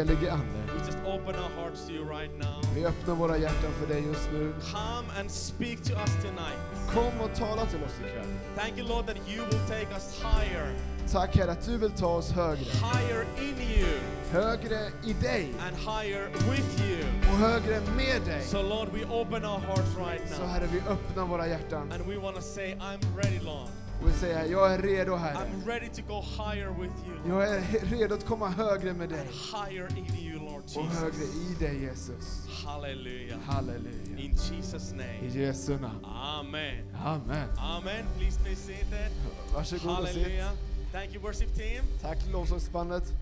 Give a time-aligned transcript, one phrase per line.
[0.00, 2.60] Helige Ande, we just open our hearts to you right now.
[2.74, 4.52] vi öppnar våra hjärtan för dig just nu.
[4.72, 6.60] Come and speak to us tonight.
[6.94, 8.26] Kom och tala till oss ikväll.
[8.56, 10.72] Thank you, Lord, that you will take us higher,
[11.12, 12.64] Tack Herre att du vill ta oss högre.
[12.64, 13.88] higher in you,
[14.32, 17.04] Högre i dig and higher with you.
[17.30, 18.42] och högre med dig.
[18.42, 20.48] So, Lord, we open our hearts right Så now.
[20.50, 23.68] Herre, vi öppnar våra hjärtan And we want to say, I'm ready, Lord.
[24.02, 25.50] Och säger jag är redo Herre.
[27.26, 29.26] Jag är redo att komma högre med dig
[30.76, 32.48] och högre i dig Jesus.
[32.64, 33.40] Hallelujah.
[33.40, 34.18] Halleluja.
[34.18, 35.28] In Jesus' I name.
[35.32, 36.04] Jesu namn.
[36.04, 36.84] Amen.
[37.04, 37.48] Amen.
[37.58, 38.04] Amen.
[38.18, 39.10] Please be seated.
[39.54, 40.26] Varsågod och sitt.
[40.92, 41.84] Thank you, worship team.
[42.02, 43.12] Tack lovsångsbandet.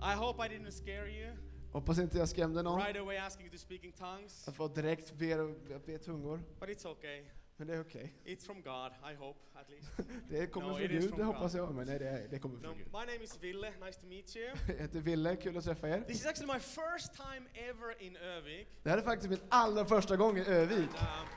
[0.00, 1.32] I hope I didn't scare you.
[1.74, 2.80] Hoppas inte jag skrämde någon.
[2.80, 4.48] Right away asking you to speak in tongues.
[4.48, 5.54] Att få direkt be,
[5.86, 6.40] be tungor.
[6.60, 7.24] But it's okay.
[7.56, 8.14] Men det är okej.
[8.24, 9.88] It's from God, I hope, at least.
[10.30, 11.74] Det kommer No, från Gud, det hoppas jag.
[11.74, 12.86] Men nej, det, är, det kommer No, från Gud.
[12.86, 13.70] my name is Ville.
[13.86, 14.46] Nice to meet you.
[14.68, 16.00] Jag heter Ville, kul att träffa er.
[16.00, 18.68] This is actually my first time ever in Övik.
[18.82, 20.78] Det här är faktiskt min allra första gång i Övik.
[20.78, 21.28] And, um,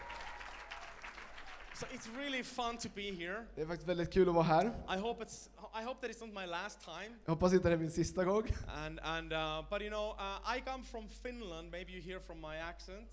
[1.79, 3.45] so it's really fun to be here.
[3.55, 4.65] Det är faktiskt väldigt kul att vara här.
[4.65, 5.49] I hope it's.
[5.81, 7.15] I hope that it's not my last time.
[7.25, 8.43] Jag hoppas inte det är min sista gång.
[8.67, 11.71] And and uh, but you know, uh, I come from Finland.
[11.71, 13.09] Maybe you hear from my accent.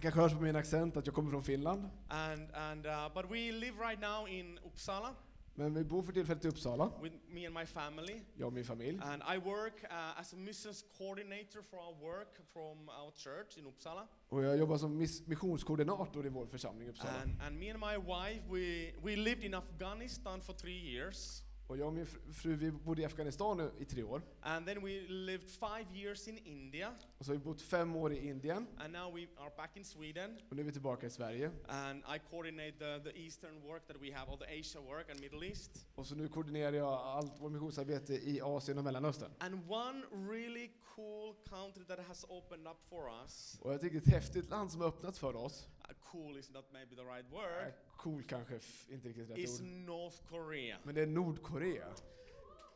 [0.00, 1.90] Kanske hörs på min accent att jag kommer från Finland.
[2.08, 5.14] And and uh, but we live right now in Uppsala
[5.58, 8.20] Men vi bor för tillfället i Uppsala, with me and my family.
[8.36, 9.00] jag och min familj.
[9.02, 13.66] And I work uh, as a missions coordinator for our work from our church in
[13.66, 14.06] Uppsala.
[14.28, 17.10] Och jag jobbar som miss- missionskoordinator i vår församling i Uppsala.
[17.22, 21.42] And, and me and my wife, we, we lived in Afghanistan for three years.
[21.68, 24.22] Och jag och min fr- fru vi bodde i Afghanistan nu i tre år.
[24.40, 26.94] And then we lived five years in India.
[27.18, 28.66] Och så har vi bott fem år i Indien.
[28.76, 30.38] And now we are back in Sweden.
[30.50, 31.50] Och nu är vi tillbaka i Sverige.
[31.68, 35.20] And I coordinate the, the Eastern work that we have, all the Asia work and
[35.20, 35.86] Middle East.
[35.94, 39.30] Och så nu koordinerar jag allt vårt missionsarbete i Asien och Mellanöstern.
[39.38, 40.02] And one
[40.32, 43.58] really cool country that has opened up for us.
[43.62, 45.68] Och jag tycker ett häftigt land som har öppnat för oss.
[46.12, 47.72] Cool is not maybe the right word.
[47.96, 49.66] cool kanske inte riktigt rätt Is ord.
[49.66, 50.78] North Korea.
[50.84, 51.86] Men det är Nordkorea.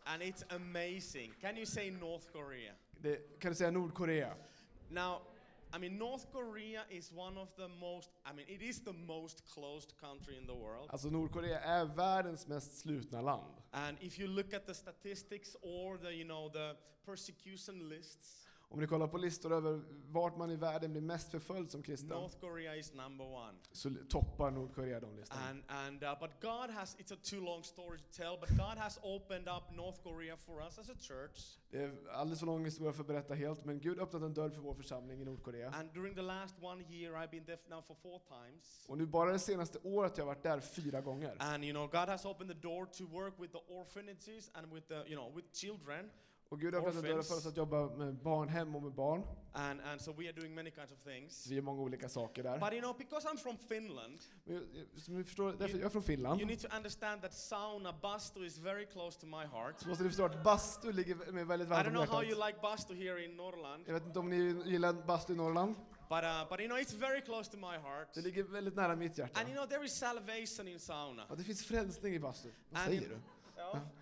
[0.04, 1.34] And it's amazing.
[1.40, 2.72] Can you say North Korea?
[3.00, 4.34] Det, kan du säga Nordkorea?
[4.88, 5.22] Now,
[5.72, 9.44] I mean, North Korea is one of the most, I mean, it is the most
[9.54, 10.90] closed country in the world.
[10.90, 13.54] Alltså Nordkorea är världens mest slutna land.
[13.70, 18.80] And if you look at the statistics or the, you know, the persecution lists, Om
[18.80, 19.82] ni kollar på listor över
[20.12, 23.58] vart man i världen blir mest förföljd som kristen, North Korea is number one.
[23.72, 25.42] så toppar Nordkorea de listorna.
[25.48, 28.78] And, and uh, but God has, it's a too long story to tell, but God
[28.78, 31.58] has opened up North Korea for us as a church.
[31.70, 34.34] Det är alldeles för lång historia för att berätta helt, men Gud har öppnat en
[34.34, 35.70] dörr för vår församling i Nordkorea.
[35.70, 38.84] And during the last one year, I've been there now for four times.
[38.88, 41.36] Och nu bara det senaste året har jag varit där fyra gånger.
[41.38, 44.88] And you know, God has opened the door to work with the orphanages and with
[44.88, 46.10] the, you know, with children.
[46.50, 49.22] Och Gud har öppnat en dörr för oss att jobba med barnhem och med barn.
[49.52, 51.46] And, and so we are doing many kinds of things.
[51.46, 52.58] Vi gör många olika saker där.
[52.58, 56.02] But you know, because I'm from Finland, Men som ni förstår, därför jag är från
[56.02, 56.40] Finland.
[56.40, 59.80] you need to understand that sauna, bastu is very close to my heart.
[59.80, 62.22] Så måste ni förstå att bastu ligger mig väldigt I varmt don't om know how
[62.22, 62.46] you hjärtat.
[62.48, 65.74] like bastu here in Norrland, Jag vet inte om ni gillar bastu i Norrland?
[66.08, 68.08] but, uh, but you know, it's very close to my heart.
[68.14, 69.40] Det ligger väldigt nära mitt hjärta.
[69.40, 71.26] And you know, there is salvation in sauna.
[71.28, 72.48] Ja, det finns frälsning i bastu.
[72.70, 73.18] Vad And säger in- du?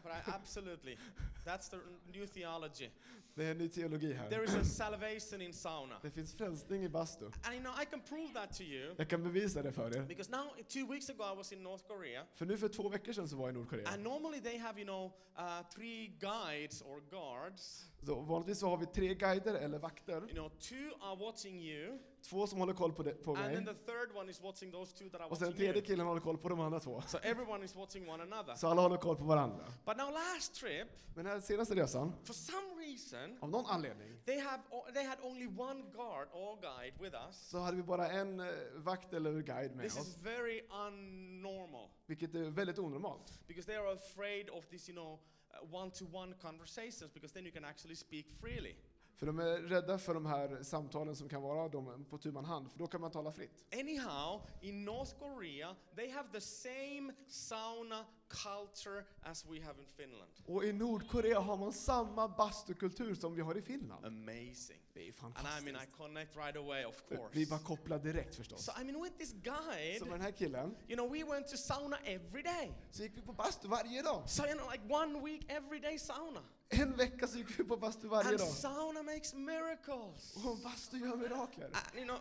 [0.03, 0.97] But I, absolutely.
[1.45, 1.79] That's the
[2.13, 2.91] new theology.
[3.35, 4.43] Det är en ny teologi There här.
[4.45, 5.99] is a salvation in sauna.
[6.03, 7.25] Det finns frälsning i bastu.
[7.25, 10.03] And you know, I can prove that to you Jag kan bevisa det för er.
[10.03, 12.25] because now, two weeks ago, I was in North Korea.
[12.35, 13.89] För nu för två veckor sedan så var jag i Nordkorea.
[13.89, 17.91] And normally they have, you know, uh, three guides or guards.
[18.07, 20.17] Så vanligtvis så har vi tre guider eller vakter.
[20.23, 23.65] You know, two are watching you, Två som håller koll på, det, på and then
[23.65, 23.75] mig.
[23.75, 26.39] the third one is watching those two that are Och sen tredje killen håller koll
[26.39, 27.03] på de andra två.
[27.07, 28.55] So everyone is watching one another.
[28.55, 29.65] Så alla håller koll på varandra.
[29.87, 34.17] But now last trip, Men den här senaste resan, for some reason, av någon anledning,
[34.25, 34.63] they have
[34.95, 37.49] they had only one guard or guide with us.
[37.51, 38.47] så hade vi bara en eh,
[38.77, 40.17] vakt eller guide med This is oss.
[40.23, 43.33] very unnormal Vilket är väldigt onormalt.
[43.47, 45.19] because they are afraid of this, you know,
[45.55, 48.75] uh, one-to-one conversations because then you can actually speak freely.
[49.19, 52.45] För de är rädda för de här samtalen som kan vara de på tu man
[52.45, 53.65] hand, för då kan man tala fritt.
[53.73, 60.31] Anyhow, in North Korea, they have the same sauna culture as we have in Finland.
[60.47, 64.07] Och i Nordkorea har man samma bastukultur som vi har i Finland.
[64.07, 64.81] Amazing.
[64.95, 65.65] Det är And I fantastiskt.
[65.65, 67.29] mean, I connect right away, of course.
[67.33, 68.65] Vi var kopplade direkt förstås.
[68.65, 71.49] So I mean, with this guide, Så med den här killen, you know, we went
[71.49, 72.73] to sauna every day.
[72.91, 74.23] så gick vi på bastu varje dag.
[74.31, 76.41] So you know, like one week, every day sauna.
[76.71, 78.49] En vecka så gick vi på bastu varje And dag.
[78.49, 80.37] sauna makes miracles.
[80.37, 81.65] Och bastu gör mirakler.
[81.67, 82.19] And, you know,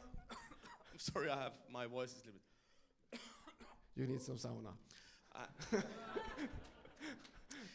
[0.94, 3.22] I'm sorry, I have my voice is a little bit.
[3.96, 4.78] You need some sauna.
[5.36, 5.42] Uh,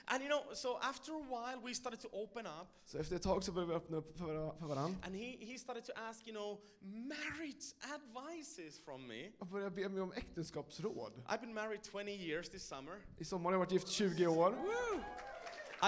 [0.06, 3.22] and you know, so after a while, we started to open up, Så efter ett
[3.22, 4.98] tag så började vi öppna upp för, för varandra.
[5.06, 9.32] and he, he started to ask, you know, marriage advices from me.
[9.38, 11.12] Och började be mig om äktenskapsråd.
[11.28, 13.00] I've been married 20 years this summer.
[13.18, 14.54] I sommar har jag varit gift 20 år.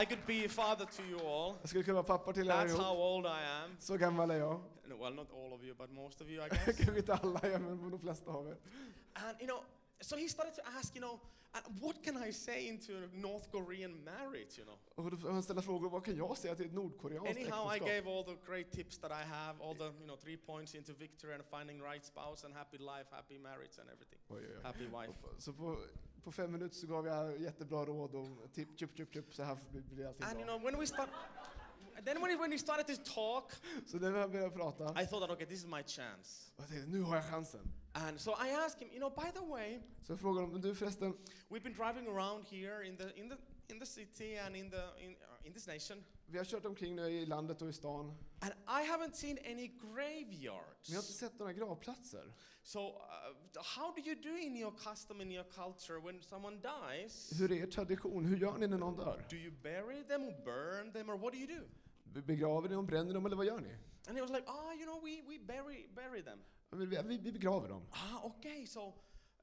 [0.03, 1.55] I could be a father to you all.
[1.61, 2.99] Jag skulle kunna vara pappa till er That's how allihop.
[2.99, 3.77] old I am.
[3.81, 4.61] Så gammal är jag.
[4.87, 6.65] No, well, not all of you, but most of you, I guess.
[6.77, 8.57] Kanske inte alla, ja, men de flesta av er.
[9.15, 9.61] and you know,
[10.01, 11.21] so he started to ask, you know,
[11.53, 14.79] "And what can I say into a North Korean marriage, you know?
[14.95, 17.89] Och då han ställa frågor, vad kan jag säga till ett nordkoreanskt Anyhow, I äktenskap?
[18.05, 20.93] gave all the great tips that I have, all the you know three points into
[20.93, 24.63] victory and finding right spouse and happy life, happy marriage and everything, Oj, oj, oj.
[24.63, 25.19] happy wife.
[25.39, 25.77] Så på,
[26.25, 29.59] på fem minuter så gav jag jättebra råd om tipp, chup, chup, chup, så här
[29.95, 30.55] blir allting And you bra.
[30.59, 31.09] know, when we start,
[32.05, 33.53] then when he, when he started to talk,
[33.87, 36.53] Så när vi började prata, I thought that okay, this is my chance.
[36.57, 37.73] jag tänkte, nu har jag chansen.
[37.93, 40.75] And so I asked him, you know, by the way, Så jag frågade honom, du
[40.75, 41.15] förresten,
[41.49, 43.37] we've been driving around here in the in the
[43.69, 46.95] in the city and in the in, uh, in this nation, vi har kört omkring
[46.97, 50.33] nu i landet och i stan, and I haven't seen any men jag har inte
[50.33, 51.19] graveyards.
[51.19, 52.33] sett några gravplatser.
[52.63, 57.41] So, uh, how do you do in your custom in your culture when someone dies?
[57.41, 58.25] Hur är er tradition?
[58.25, 59.27] Hur gör ni när någon dör?
[59.31, 61.67] Do you bury them or burn them or what do you do?
[62.05, 63.77] Be- Begraver ni dem, bränner dem eller vad gör ni?
[64.09, 66.39] And he was like, ah, you know, we, we bury, bury them.
[66.71, 67.83] Vi, vi, vi begraver dem.
[67.91, 68.67] Ah, okay.
[68.67, 68.95] So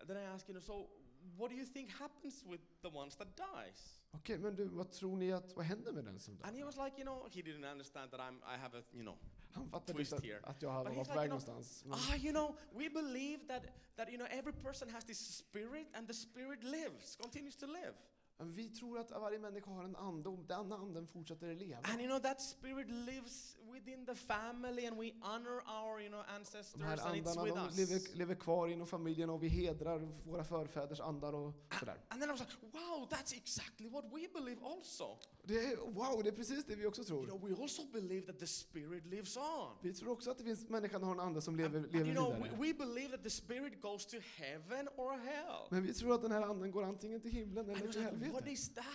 [0.07, 0.89] then I asked, you know, so
[1.38, 4.00] what do you think happens with the ones that dies?
[4.12, 6.65] Okej, men du, vad tror ni att, vad händer med den som And he dör?
[6.65, 9.18] was like, you know, he didn't understand that I'm, I have a, you know,
[9.51, 10.39] Han fattade twist inte here.
[10.39, 11.85] att, att jag hade varit på väg någonstans.
[11.85, 13.63] Men, ah, you know, we believe that,
[13.95, 17.94] that, you know, every person has this spirit and the spirit lives, continues to live.
[18.38, 21.81] men vi tror att varje människa har en ande och den anden fortsätter leva.
[21.83, 26.23] And you know, that spirit lives within the family and we honor our, you know,
[26.27, 27.77] De ancestors här and it's andarna with de us.
[27.77, 31.97] lever, lever kvar inom familjen och vi hedrar våra förfäders andar och sådär.
[32.09, 35.18] And then I was like, wow, that's exactly what we believe also.
[35.44, 37.25] Det är, wow, det är precis det vi också You tror.
[37.25, 39.77] know, we also believe that the spirit lives on.
[39.81, 42.06] Vi tror också att det finns människan har en ande som lever, And, and lever
[42.06, 42.59] you know, we, vidare.
[42.62, 45.68] we believe that the spirit goes to heaven or hell.
[45.69, 47.95] Men vi tror att den här anden går antingen till himlen And I eller was
[47.95, 48.53] till like, what helvetet.
[48.53, 48.85] is that?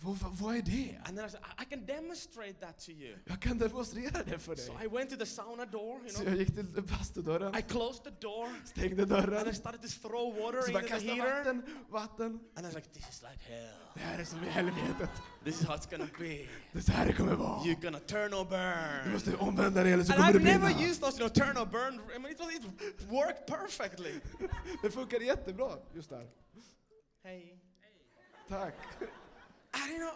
[0.00, 0.98] Vad, vad, vad är det?
[1.04, 3.16] And then I said, I, I can demonstrate that to you.
[3.24, 4.84] Jag kan demonstrera det för So dig.
[4.84, 6.28] I went to the sauna door, you Så know.
[6.28, 10.36] jag gick till bastudörren, I closed the door stängde and dörren, I started to throw
[10.40, 11.44] water så the kastade heater.
[11.44, 12.40] vatten, vatten.
[12.56, 13.74] And I was like, this is like hell.
[13.94, 15.10] Det här är som i helvetet.
[15.44, 16.46] This is how it's gonna be.
[16.72, 17.60] Det är så här kommer vara.
[17.60, 19.12] You're gonna turn or Du burn.
[19.12, 20.88] måste omvända dig eller så And kommer I've never brinna.
[20.90, 21.94] used those, you know, turn or burn.
[22.16, 24.20] I mean, it, was, it worked perfectly.
[24.82, 26.26] Det funkade jättebra just där.
[27.22, 27.58] Hey.
[28.48, 28.74] Tack.
[29.74, 30.14] And you know,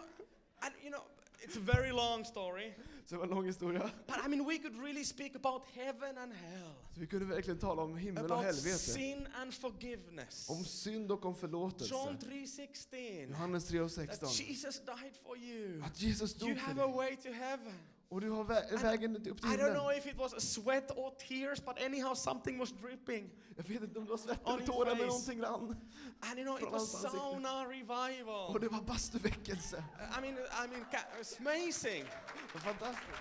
[0.61, 1.03] and you know,
[1.43, 2.73] it's a very long story.
[3.05, 3.89] Så det var en lång historia.
[4.07, 7.59] But I mean, we could really speak about heaven and hell, Så vi kunde verkligen
[7.59, 8.77] tala om himmel och about helvete.
[8.77, 10.49] sin and forgiveness.
[10.49, 11.93] Om synd och om John förlåtelse.
[12.21, 13.29] 3:16.
[13.29, 14.29] Johannes 3 och That 16.
[14.29, 15.83] Jesus died for you.
[15.83, 16.95] Att Jesus You dog för have a dig.
[16.95, 17.73] way to heaven.
[18.09, 19.97] Och du har vä vägen upp till I don't know himlen.
[19.97, 23.29] if it was sweat or tears, but anyhow, something was dripping.
[23.57, 25.75] Jag vet inte om det var svett eller tårar men någonting rann.
[26.19, 28.53] And you know, it was sauna revival.
[28.53, 29.83] Och det var bastuväckelse.
[30.17, 30.85] I mean, I mean,
[31.19, 32.03] it's amazing.
[32.03, 33.19] Det var fantastiskt.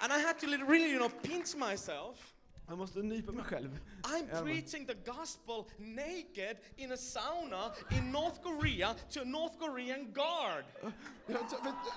[0.00, 2.34] And I had to really, you know, pinch myself.
[2.70, 3.78] Jag måste nypa mig själv.
[4.02, 10.12] I'm preaching the gospel naked in a sauna in North Korea to a North Korean
[10.12, 10.64] guard.
[11.26, 11.36] Jag,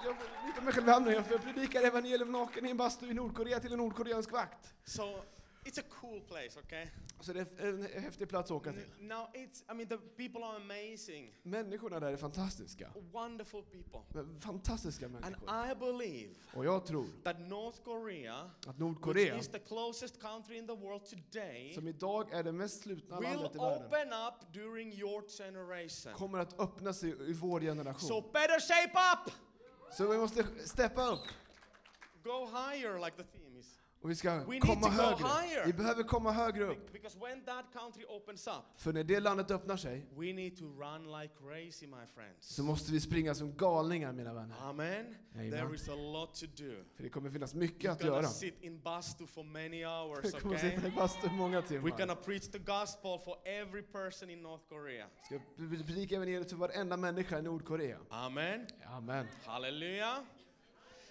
[0.06, 0.15] jag,
[0.48, 1.13] nyper mig själv i handen.
[1.13, 4.74] Jag predikar evangelium naken i en bastu i Nordkorea till en nordkoreansk vakt.
[4.86, 5.24] So
[5.65, 6.88] it's a cool place, okay?
[7.20, 8.86] Så det är en häftig plats att åka till.
[9.00, 12.91] Now it's, I mean, the people are amazing, Människorna där är fantastiska.
[13.12, 14.24] wonderful people.
[14.39, 15.72] Fantastiska And människor.
[15.72, 20.58] I believe Och jag tror that North Korea, att which Nordkorea, is the closest country
[20.58, 24.08] in the world today, som idag är det mest slutna will landet i världen, open
[24.13, 26.13] up during your generation.
[26.13, 28.24] kommer att öppna sig i vår So generation.
[28.34, 29.34] better shape up!
[29.93, 31.20] Så vi måste steppa upp.
[32.24, 33.24] Go higher, like the.
[34.03, 35.17] Och vi ska We komma högre.
[35.17, 35.65] higher.
[35.65, 36.91] Vi behöver komma högre upp.
[36.93, 40.65] Because when that country opens up, För när det landet öppnar sig we need to
[40.65, 41.88] run like crazy,
[42.39, 44.55] så måste vi springa som galningar mina vänner.
[44.62, 45.15] Amen.
[45.33, 45.51] Amen.
[45.51, 46.83] There is a lot to do.
[46.95, 48.27] För det kommer finnas mycket We're att göra.
[48.27, 50.72] sit in bastu for many hours, Vi kommer okay?
[50.75, 51.98] sitta i bastu många We're timmar.
[51.98, 55.07] gonna preach the gospel for every person in North Korea.
[55.25, 55.39] Ska
[55.86, 58.00] predika evangeliet för varenda människa i Nordkorea.
[58.10, 58.67] Amen.
[58.86, 59.27] Amen.
[59.45, 60.17] Hallelujah.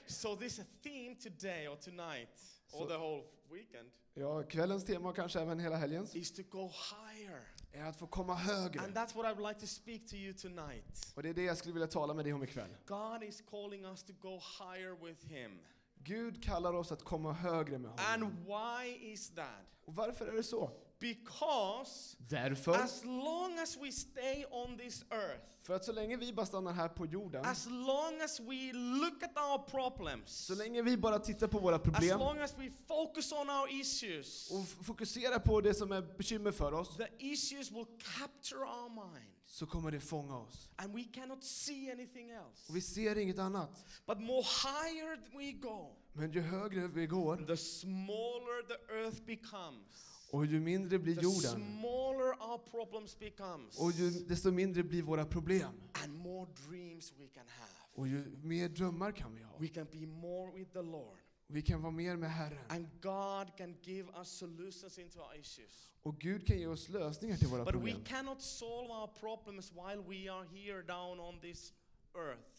[0.06, 2.28] So this theme today or tonight
[2.72, 6.42] or So- the whole weekend Ja, kvällens tema och kanske även hela helgens is to
[6.50, 7.48] go higher.
[7.72, 8.80] är att få komma högre.
[8.80, 11.12] And that's what I would like to speak to you tonight.
[11.14, 12.76] Och det är det jag skulle vilja tala med dig om ikväll.
[12.86, 15.58] God is calling us to go higher with Him.
[16.04, 18.04] Gud kallar oss att komma högre med honom.
[18.08, 19.66] And why is that?
[19.84, 20.70] Och varför är det så?
[20.98, 26.32] Because Därför, as long as we stay on this earth, för att så länge vi
[26.32, 30.82] bara stannar här på jorden, as long as we look at our problems, så länge
[30.82, 34.84] vi bara tittar på våra as problem long as we focus on our issues, och
[34.86, 39.32] fokuserar på det som är bekymmer för oss, the issues will capture our mind.
[39.46, 40.70] så kommer det fånga oss.
[40.76, 42.68] And we cannot see anything else.
[42.68, 43.84] Och vi ser inget annat.
[44.06, 50.11] But more higher we go, Men ju högre vi går, the smaller the earth becomes.
[50.32, 53.78] Och ju mindre blir The jorden, smaller our problems becomes.
[53.80, 55.68] och ju, desto mindre blir våra problem.
[56.04, 57.70] And more dreams we can have.
[57.94, 59.52] Och ju mer drömmar kan vi ha.
[59.58, 61.18] We can be more with the Lord.
[61.46, 62.64] Vi kan vara mer med Herren.
[62.68, 65.88] And God can give us solutions into our issues.
[66.02, 68.04] Och Gud kan ge oss lösningar till våra But we problem.
[68.04, 71.72] cannot solve our problems while we are here down on this.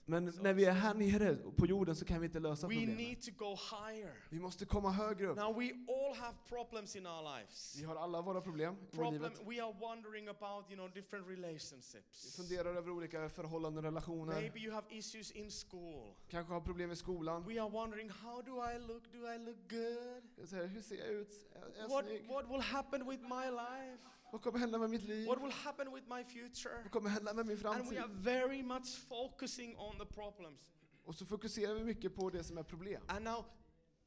[0.05, 3.15] Men när vi är här nere på jorden så kan vi inte lösa problemen.
[4.29, 5.37] Vi måste komma högre upp.
[5.37, 7.75] Now we all have problems in our lives.
[7.79, 9.39] Vi har alla våra problem i Problem, livet.
[9.47, 12.35] we are wondering about, you know, different Vi relationships.
[12.35, 14.33] funderar över olika förhållanden, relationer.
[14.41, 16.13] Maybe you have issues in school.
[16.29, 17.43] Kanske har problem i skolan.
[17.47, 19.03] We are wondering, how do I look?
[19.13, 20.23] Do I look good?
[20.37, 21.33] Jag säger, hur ser jag ut?
[21.55, 22.27] Är är jag What, snygg?
[22.29, 24.03] what will happen with my life?
[24.33, 25.27] Vad kommer hända med mitt liv?
[25.27, 26.81] What will happen with my future?
[26.83, 27.99] Vad kommer hända med min And we framtid?
[27.99, 30.73] are very much focusing on the problems.
[31.03, 33.03] Och så fokuserar vi mycket på det som är problem.
[33.07, 33.45] And now,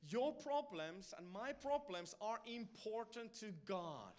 [0.03, 4.13] your problems and my problems are important to God.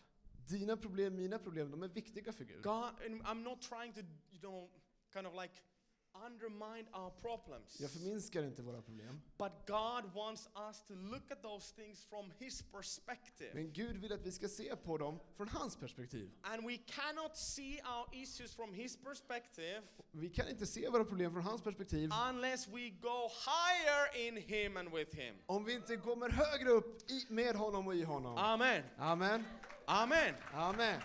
[0.49, 2.63] Dina problem, mina problem, de är viktiga för Gud.
[2.63, 3.99] God, and I'm not trying to,
[4.31, 4.69] you know,
[5.13, 5.53] kind of like
[6.25, 7.79] undermine our problems.
[7.79, 9.21] Jag förminskar inte våra problem.
[9.37, 13.49] But God wants us to look at those things from His perspective.
[13.53, 16.31] Men Gud vill att vi ska se på dem från hans perspektiv.
[16.41, 19.81] And we cannot see our issues from His perspective
[20.11, 24.77] Vi kan inte se våra problem från hans perspektiv unless we go higher in Him
[24.77, 25.35] and with Him.
[25.45, 28.37] om vi inte kommer högre upp i, med honom och i honom.
[28.37, 28.83] Amen.
[28.97, 29.43] Amen.
[29.85, 30.35] Amen.
[30.53, 31.01] Amen.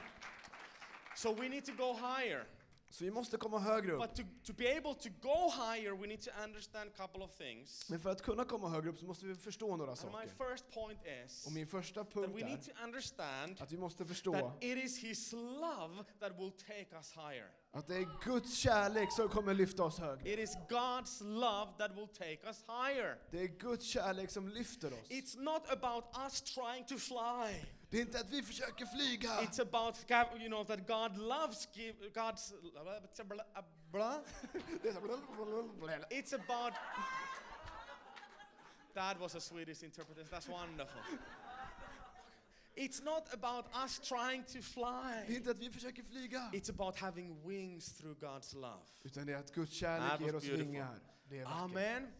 [1.16, 2.44] So we need to go higher.
[2.92, 4.02] Så vi måste komma högre upp.
[4.02, 7.36] But to, to be able to go higher, we need to understand a couple of
[7.36, 7.90] things.
[7.90, 10.50] Men för att kunna komma högre upp så måste vi förstå några And my saker.
[10.50, 13.78] first point is Och min första that punkt we need är to understand att vi
[13.78, 17.50] måste förstå that it is His love that will take us higher.
[17.70, 20.32] att det är Guds kärlek som kommer lyfta oss högre.
[20.32, 23.18] It is God's love that will take us higher.
[23.30, 25.08] Det är Guds kärlek som lyfter oss.
[25.08, 27.64] It's not about us trying to fly.
[27.92, 29.28] Det är inte att vi försöker flyga.
[29.28, 29.96] It's about
[30.40, 31.68] you know that God loves
[32.14, 32.52] God's
[36.10, 36.72] It's about
[38.94, 40.28] That was a Swedish interpretation.
[40.30, 41.00] That's wonderful.
[42.74, 45.36] It's not about us trying to Det är fly.
[45.36, 46.50] inte att vi försöker flyga.
[46.52, 48.84] It's about having wings through God's love.
[49.02, 50.56] Utan det är att Guds kärlek ger oss beautiful.
[50.66, 51.00] vingar.
[51.28, 51.60] Det är vackert.
[51.60, 52.12] Amen.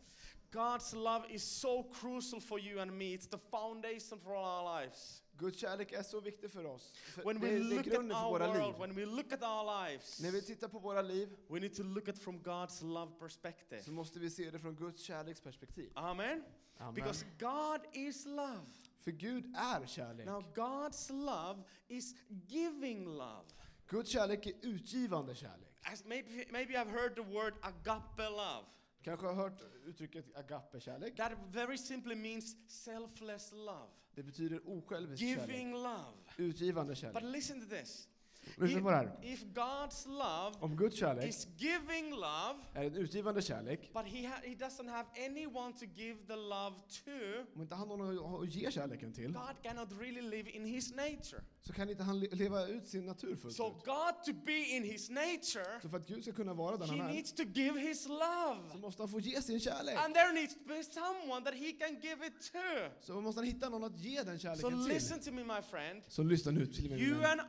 [0.50, 3.04] God's love is so crucial for you and me.
[3.04, 5.21] It's the foundation for our lives.
[5.38, 6.92] Guds kärlek är så viktig för oss.
[6.92, 8.74] För When det, we det är look at grunden för our våra world, liv.
[8.80, 11.82] when we look at our lives, När vi tittar på våra liv we need to
[11.82, 13.82] look at from God's love perspective.
[13.82, 15.92] så måste vi se det från Guds kärleksperspektiv.
[15.94, 16.44] Amen.
[16.78, 16.94] Amen.
[16.94, 18.66] Because God is love.
[18.98, 20.26] För Gud är kärlek.
[20.26, 23.44] Now, God's love is giving love.
[23.88, 25.68] Guds kärlek är utgivande kärlek.
[25.92, 28.64] As maybe, maybe I've heard the word agape love.
[29.02, 31.16] Kanske har hört uttrycket agape-kärlek.
[31.16, 35.48] That very simply means selfless love, Det betyder osjälvisk kärlek.
[35.48, 36.12] giving love.
[36.36, 37.22] Utgivande But kärlek.
[37.22, 38.08] listen to this.
[38.56, 39.18] Lyssna på det här.
[39.22, 44.26] If God's love Om Guds kärlek is giving love, är en utgivande kärlek, but he,
[44.28, 47.10] ha- he doesn't have anyone to give the love to,
[47.54, 50.94] om inte han har någon att ge kärleken till, God cannot really live in his
[50.94, 51.42] nature.
[51.66, 53.84] Så kan inte han le- leva ut sin natur fullt So ut.
[53.84, 56.96] God to be in his nature, Så för att Gud ska kunna vara den he
[56.98, 58.78] han är, needs to give his så love.
[58.80, 59.96] måste han få ge sin kärlek.
[59.98, 62.58] And there needs to be someone that he can give it to.
[63.06, 65.28] Så måste han hitta någon att ge den So kärleken listen till.
[65.28, 66.02] to me, my friend.
[66.08, 67.40] Så lyssna nu till mig You and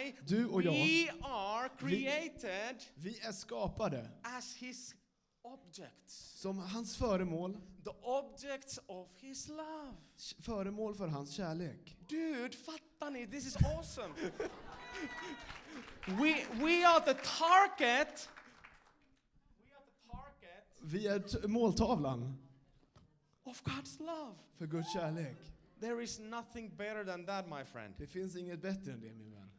[0.00, 4.94] I, Du och jag, we are created vi är skapade as his
[5.42, 9.94] objects, som hans föremål, the objects of his love.
[10.40, 11.96] föremål för hans kärlek.
[12.10, 13.26] Dude, fattar ni?
[13.26, 14.14] This is awesome.
[16.18, 18.28] we, we are the target.
[19.58, 22.38] We are the target Vi är måltavlan
[23.44, 24.34] of God's love.
[24.58, 25.36] för Guds kärlek.
[25.80, 27.94] There is nothing better than that, my friend.
[27.98, 29.50] Det finns inget bättre än det min vän.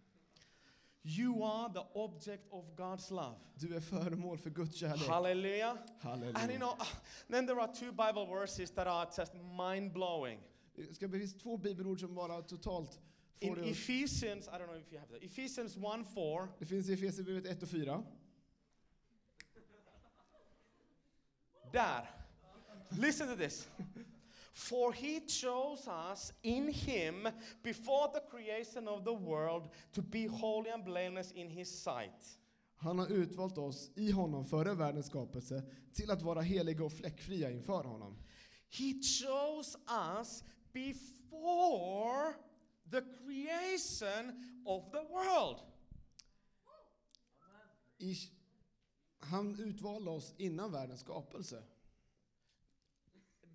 [1.03, 3.35] You are the object of God's love.
[3.55, 5.07] Du är föremål för Guds kärlek.
[5.07, 5.77] Hallelujah.
[6.03, 6.77] And you know,
[7.29, 10.39] then there are two Bible verses that are just mind blowing.
[10.75, 12.91] Det ska- finns två bibelord som bara totalt
[13.41, 15.23] får In det Ephesians, I don't know if you have that.
[15.23, 16.47] Ephesians 1 4.
[16.59, 18.03] Det finns i Efesierbrevet 1 och 4.
[21.71, 22.09] Där.
[22.89, 23.69] Listen to this.
[24.53, 27.27] For he chose us in him
[27.63, 32.37] before the creation of the world to be holy and blameless in his sight.
[32.75, 35.63] Han har utvalt oss i honom före världens skapelse
[35.93, 38.17] till att vara heliga och fläckfria inför honom.
[38.69, 39.77] He chose
[40.17, 42.35] us before
[42.91, 44.33] the creation
[44.65, 45.61] of the world.
[47.99, 48.15] I,
[49.19, 51.63] han utvalde oss innan världens skapelse.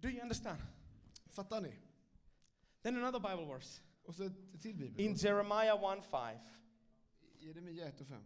[0.01, 0.59] Do you understand?
[1.31, 1.73] Fattar ni?
[2.83, 3.81] Then another Bible verse.
[4.05, 5.17] Och så ett till In bibelord.
[5.17, 6.39] Jeremiah 1 5.
[7.39, 8.23] Jeremia 1 och 5.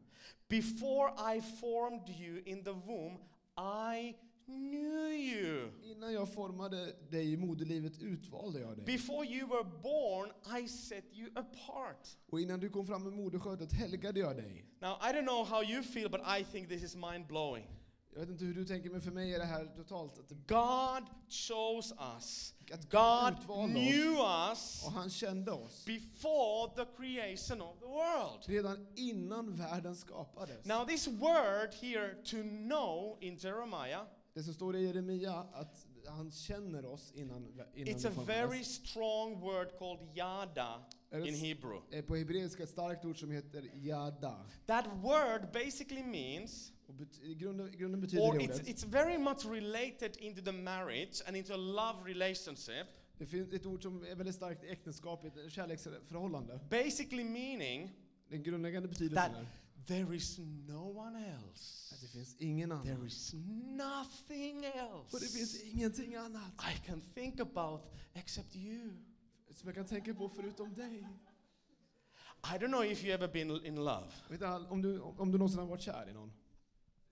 [0.48, 3.18] Before I formed you in the womb,
[3.56, 4.16] I
[4.50, 5.70] knew you.
[5.82, 8.84] Innan jag formade dig i moderlivet utvalde jag dig.
[8.86, 10.30] Before you were born,
[10.62, 12.08] I set you apart.
[12.30, 14.64] Och innan du kom fram med moderskötet helgade jag dig.
[14.80, 17.66] Now, I don't know how you feel, but I think this is mind blowing.
[18.12, 21.04] Jag vet inte hur du tänker, men för mig är det här totalt att God
[21.28, 24.50] chose us, att God knew oss.
[24.50, 25.84] us Och han kände oss.
[25.86, 28.42] before the creation of the world.
[28.46, 30.64] Redan innan världen skapades.
[30.66, 34.02] Now, this word here, to know, in Jeremiah,
[34.40, 39.40] Det som står i Jeremia, att han känner oss innan, innan it's a very strong
[39.40, 41.80] word called yada in Hebrew.
[41.90, 44.46] är på hebreiska ett starkt ord som heter yada.
[44.66, 46.72] That word basically means,
[47.36, 51.56] grunden, grunden betyder or it's, it's very much related into the marriage and into a
[51.56, 52.86] love relationship,
[53.18, 56.60] det finns ett ord som är väldigt starkt i äktenskapet, kärleksförhållande.
[56.70, 57.90] basically meaning
[58.28, 59.46] Den grundläggande betydelsen
[59.90, 61.94] there is no one else.
[61.94, 62.86] att det finns ingen annan.
[62.86, 63.34] There is
[63.76, 67.80] nothing else Och det finns ingenting annat I can think about
[68.14, 68.90] except you.
[69.50, 71.06] som jag kan tänka på förutom dig.
[72.44, 74.06] I don't know if you ever been in love.
[74.28, 76.32] Vet du, om, du, om du någonsin har varit kär i någon?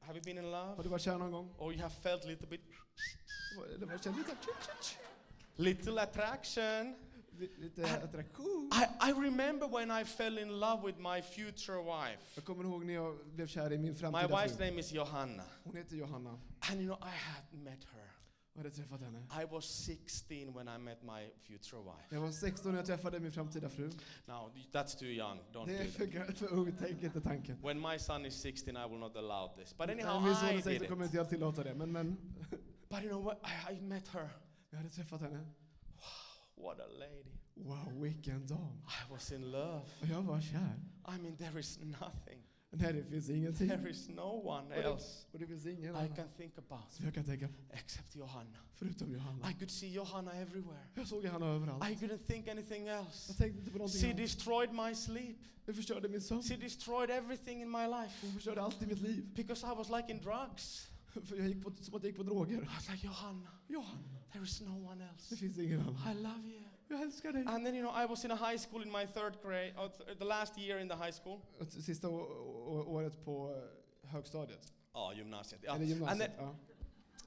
[0.01, 0.83] Have you been in Har love?
[0.83, 1.55] du varit kär någon gång?
[1.59, 2.61] Or you have felt a little bit
[5.57, 6.95] little attraction?
[7.39, 8.71] Li- lite attraktion?
[8.73, 12.23] I, I remember when I fell in love with my future wife.
[12.35, 14.67] Jag kommer ihåg när jag blev kär i min My framtida wife's fru.
[14.67, 15.45] name is Johanna.
[15.65, 16.39] Hon heter Johanna.
[16.71, 18.05] And you know, I had met her.
[18.53, 19.19] Jag hade träffat henne.
[19.43, 22.07] I was 16 when I met my future wife.
[22.15, 23.91] Jag var 16 när jag träffade min framtida fru.
[24.27, 25.39] Now, that's too young.
[25.53, 27.59] Don't Det är för, för ung, tänk inte tanken.
[27.63, 29.77] When my son is 16, I will not allow this.
[29.77, 30.89] But anyhow, min son I är did 16 it.
[30.91, 31.75] kommer inte jag tillåta det.
[31.75, 32.17] Men, men
[32.89, 33.39] But you know what?
[33.71, 34.29] I, I met her.
[34.71, 35.47] jag hade träffat henne.
[36.61, 37.33] What a lady.
[37.55, 38.83] Wow, vilken dam.
[38.87, 39.83] I was in love.
[40.01, 40.81] Och jag var kär.
[41.09, 42.43] I mean, there is nothing.
[42.71, 43.69] Nej, det finns ingenting.
[43.69, 46.59] There is no one Och det, else och det finns ingen I annan can think
[46.59, 47.55] about som jag kan tänka på.
[47.71, 48.59] except Johanna.
[48.75, 49.51] Förutom Johanna.
[49.51, 50.87] I could see Johanna everywhere.
[50.95, 51.85] Jag såg Johanna överallt.
[51.91, 53.25] I couldn't think anything else.
[53.33, 54.17] Jag tänkte inte på någonting She annat.
[54.19, 55.37] destroyed my sleep.
[55.65, 56.43] Det förstörde min sömn.
[56.43, 58.27] She destroyed everything in my life.
[58.27, 59.27] Hon förstörde allt i mitt liv.
[59.35, 60.89] Because I was like in drugs.
[61.07, 62.55] För jag gick på, som att jag gick på droger.
[62.63, 65.37] I was like, Johanna, Johanna, there is no one det else.
[65.37, 65.95] finns ingen annan.
[66.19, 66.63] I love you.
[66.91, 67.45] Jag älskar dig.
[67.47, 69.89] And then, you know, I was in a high school in my third grade, or
[69.89, 71.41] th- the last year in the high school.
[71.69, 74.73] Sista året på eh, högstadiet.
[74.95, 75.61] Oh, gymnasiet.
[75.65, 75.75] Yeah.
[75.75, 76.31] Eller And, gymnasiet.
[76.39, 76.55] Ja.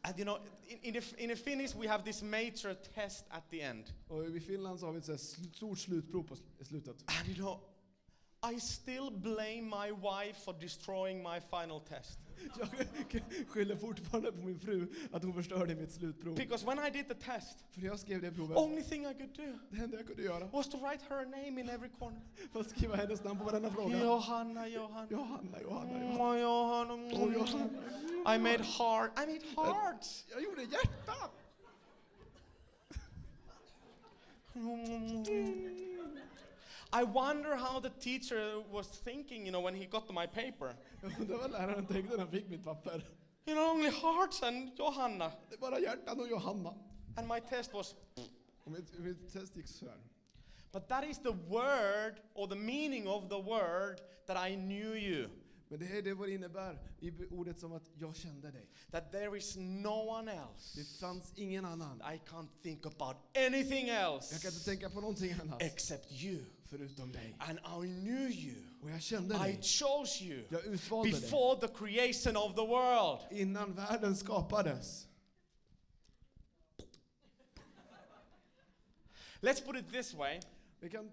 [0.04, 0.38] and you know,
[0.70, 3.94] in, in, the, in Finnish, we have this major test at the end.
[4.08, 6.36] Och i Finland så har vi ett så här sl- stort slutprov på
[6.66, 6.96] slutet.
[7.20, 7.60] And you know,
[8.44, 12.20] I still blame my wife for destroying my final test.
[12.60, 16.36] Jag skyller fortfarande på min fru att hon förstörde mitt slutprov.
[16.36, 19.36] Because when I did the test, För jag skrev det provet, only thing I could
[19.36, 22.22] do det enda jag kunde göra was to write her name in every corner.
[22.52, 24.04] var att skriva hennes namn på varenda fråga.
[24.04, 25.08] Johanna, Johanna.
[25.10, 26.24] Johanna, Johanna, Johanna.
[26.24, 26.94] Oh, Johanna.
[26.94, 28.36] Oh, Johanna.
[28.36, 29.20] I made heart.
[29.20, 30.26] I made hearts.
[30.32, 31.30] Jag gjorde hjärtan!
[34.56, 36.01] Mm.
[36.94, 40.76] I wonder how the teacher was thinking, you know, when he got my paper.
[41.02, 43.06] Jag undrar vad läraren tänkte när han fick mitt papper.
[43.46, 45.32] You know, only hearts and Johanna.
[45.50, 46.74] Det är bara hjärtan och Johanna.
[47.18, 47.96] And my test was.
[48.64, 49.98] Och mitt, mitt test gick så här.
[50.72, 55.30] But that is the word or the meaning of the word that I knew you.
[55.68, 58.70] Men det är det vad det innebär i ordet som att jag kände dig.
[58.92, 60.38] That there is no one Det
[60.82, 61.00] else.
[61.00, 62.02] fanns ingen annan.
[62.02, 63.16] I can't think about
[63.48, 66.40] anything Jag kan inte else tänka på någonting annat except you.
[66.72, 67.36] Förutom dig.
[67.40, 68.56] And I knew you.
[68.82, 69.60] Och jag kände I dig.
[69.62, 71.22] chose you Jag utvalde dig.
[71.22, 73.20] before the creation of the world.
[73.32, 75.08] Innan världen skapades.
[79.42, 80.40] Let's put it this way.
[80.80, 81.12] Vi kan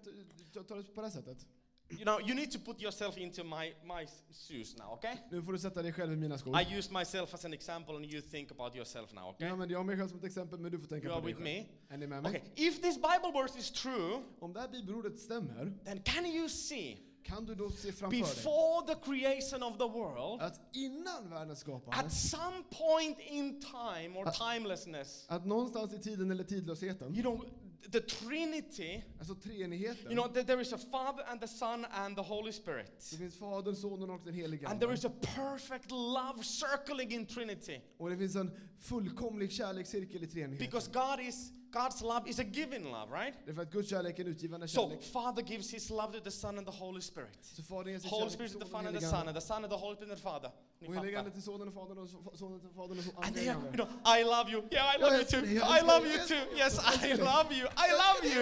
[0.53, 1.45] ta, ta det på det här sättet.
[1.91, 4.07] You know, you need to put yourself into my, my
[4.47, 5.15] shoes now, okay?
[5.31, 6.61] Nu får du sätta dig själv i mina skor.
[6.61, 9.49] I use myself as an example and you think about yourself now, okay?
[9.49, 11.45] använder jag mig själv som ett exempel, men du får tänka You på dig with
[11.45, 11.65] själv.
[11.89, 11.93] me?
[11.93, 12.29] Är ni med mig?
[12.29, 16.49] Okay, if this Bible verse is true, Om det här bibelordet stämmer, then can you
[16.49, 21.29] see kan du då se framför dig before the creation of the world, att innan
[21.29, 27.15] världens skapande, at some point in time or timelessness, att någonstans i tiden eller tidlösheten,
[27.15, 27.45] you know,
[27.91, 32.15] the Trinity, alltså treenigheten, you know, that there is a Father and the Son and
[32.15, 33.07] the Holy Spirit.
[33.11, 37.25] det finns Fadern, Sonen och den helige And there is a perfect love circling in
[37.25, 37.81] Trinity.
[37.97, 40.65] Och det finns en fullkomlig kärlekscirkel i treenigheten.
[40.65, 43.33] Because God is God's love is a giving love, right?
[43.45, 44.97] Det att Guds kärlek är en utgivande So.
[45.13, 47.37] Father gives his love to the Son and the Holy Spirit.
[47.41, 49.63] Så Fadern ger sin Holy Spirit to the Son and the Son, and the Son
[49.63, 50.51] and the Holy Spirit and the Father.
[50.79, 51.33] Ni Och helige Ande fattar.
[51.35, 53.55] till Sonen och Fadern och so- Sonen till Fadern och so- And Andra they are,
[53.59, 54.61] helige you know, I love you.
[54.71, 55.45] Yeah, I love you too.
[55.77, 56.43] I love you too.
[56.57, 57.65] Yes, I love you.
[57.85, 58.41] I love you.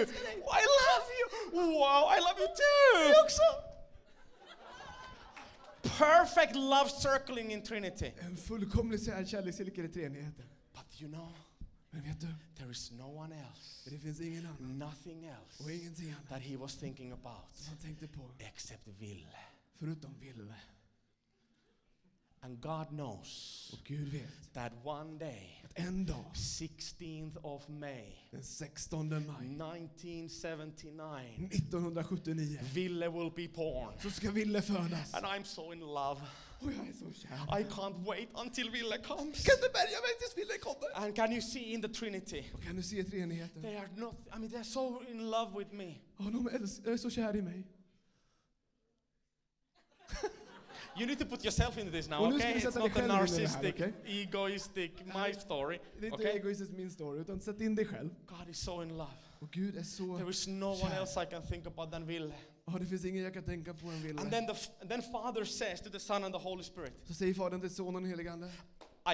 [0.60, 1.26] I love you.
[1.80, 3.12] Wow, I love you too.
[5.98, 8.12] Perfect love circling in Trinity.
[8.20, 10.44] En fullkomlig kärlekscirkel i treenigheten.
[10.74, 11.28] But you know,
[11.90, 15.70] Men vet du, there is no one else, det finns ingen annan nothing else och
[15.70, 19.38] ingenting annat that he was thinking about som han tänkte på except Ville.
[19.78, 20.54] förutom Ville.
[22.40, 28.12] And God knows Och Gud vet that one day, att en dag, 16th of May,
[28.30, 29.46] den 16 maj
[30.26, 33.94] 1979, 1979, Ville will be born.
[34.02, 35.14] så ska Ville födas.
[35.14, 36.20] And I'm so in love.
[36.60, 37.60] Jag är så kär.
[37.60, 39.44] I can't wait until Ville comes.
[39.44, 41.04] Kan inte bärga mig tills Ville kommer?
[41.04, 42.44] And can you see in the Trinity?
[42.54, 43.62] Och kan du se treenigheten?
[43.62, 45.94] They are not, I mean, they're so in love with me.
[46.18, 46.48] Oh, de
[46.92, 47.66] är så kär i mig.
[50.98, 52.54] You need to put yourself into this now, Och okay?
[52.54, 55.78] It's not a i det här, narcissistic, egoistic, my story.
[56.00, 56.38] Det är inte Okay?
[56.38, 58.10] egoistiskt min story, utan sätt in dig själv.
[58.26, 59.12] God is so in love.
[59.38, 60.18] Och Gud är så...
[60.18, 62.34] There is no one else I can think about than Ville.
[62.72, 64.30] Ja, det finns ingen jag kan tänka på än And Ville.
[64.30, 67.60] then the then Father says to the Son and the Holy Spirit, Så säger Fadern
[67.60, 68.46] till Sonen och helige Ande.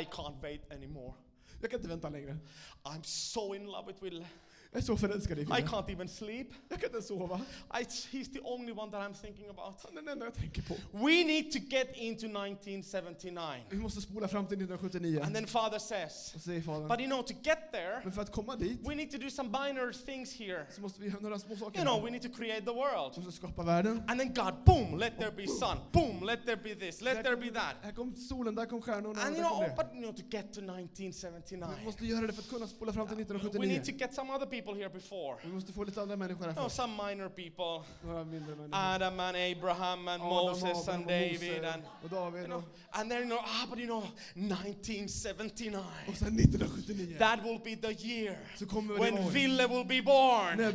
[0.00, 1.14] I can't wait anymore.
[1.60, 2.36] Jag kan inte vänta längre.
[2.82, 4.26] I'm so in love with Ville.
[4.74, 6.46] Jag är så förälskad i I can't even sleep.
[6.68, 7.40] Jag kan inte sova.
[7.80, 9.74] I, he's the only one that I'm thinking about.
[9.84, 10.74] Han är den enda jag tänker på.
[10.92, 13.64] We need to get into 1979.
[13.70, 15.20] Vi måste spola fram till 1979.
[15.24, 16.88] And then Father says, Och säger Fadern.
[16.88, 19.30] but you know, to get there, Men för att komma dit we need to do
[19.30, 20.66] some minor things here.
[20.70, 21.78] så måste vi göra några små saker.
[21.80, 23.16] You know, we need to create the Vi world.
[23.16, 24.02] måste skapa världen.
[24.08, 25.76] And then God, boom, let there be sun.
[25.92, 27.00] Boom, let there be this.
[27.00, 27.74] Let Där there be that.
[27.82, 29.20] Här kom solen, där kom stjärnorna.
[29.22, 29.84] And där you kom know, det.
[29.84, 32.92] but you know, to get to 1979, Vi måste göra det för att kunna spola
[32.92, 33.82] fram till we need 1979.
[33.84, 35.36] to get some other people here before.
[35.42, 36.76] Vi måste få lite andra människor här först.
[36.76, 37.88] some minor people.
[38.04, 38.78] Några mindre människor.
[38.94, 43.10] Adam and Abraham and Adam, Moses Abraham and David and och David you know, and
[43.10, 45.84] then you know, ah, but you know, 1979.
[46.08, 50.56] och sen 1979 That will be the year så kommer when Ville will be born.
[50.56, 50.70] när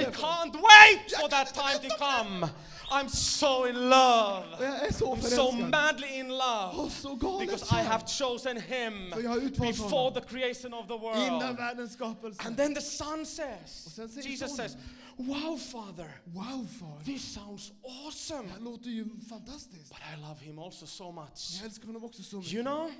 [0.00, 2.48] I can't wait for that time to come.
[2.90, 4.44] I'm so in love.
[4.60, 8.56] Jag är så I'm so madly in love Och så galet because I have chosen
[8.60, 11.56] him För jag har utvalt before honom the creation of the innan world.
[11.56, 12.42] världens skapelse.
[12.46, 14.76] And then the son says, Och sen säger Jesus sonen, says,
[15.16, 18.42] Wow, Father, Wow far, this sounds awesome.
[18.42, 19.88] det här låter ju fantastiskt.
[19.88, 21.50] But I love him also so much.
[21.56, 22.52] Jag älskar honom också så mycket.
[22.52, 22.90] You know,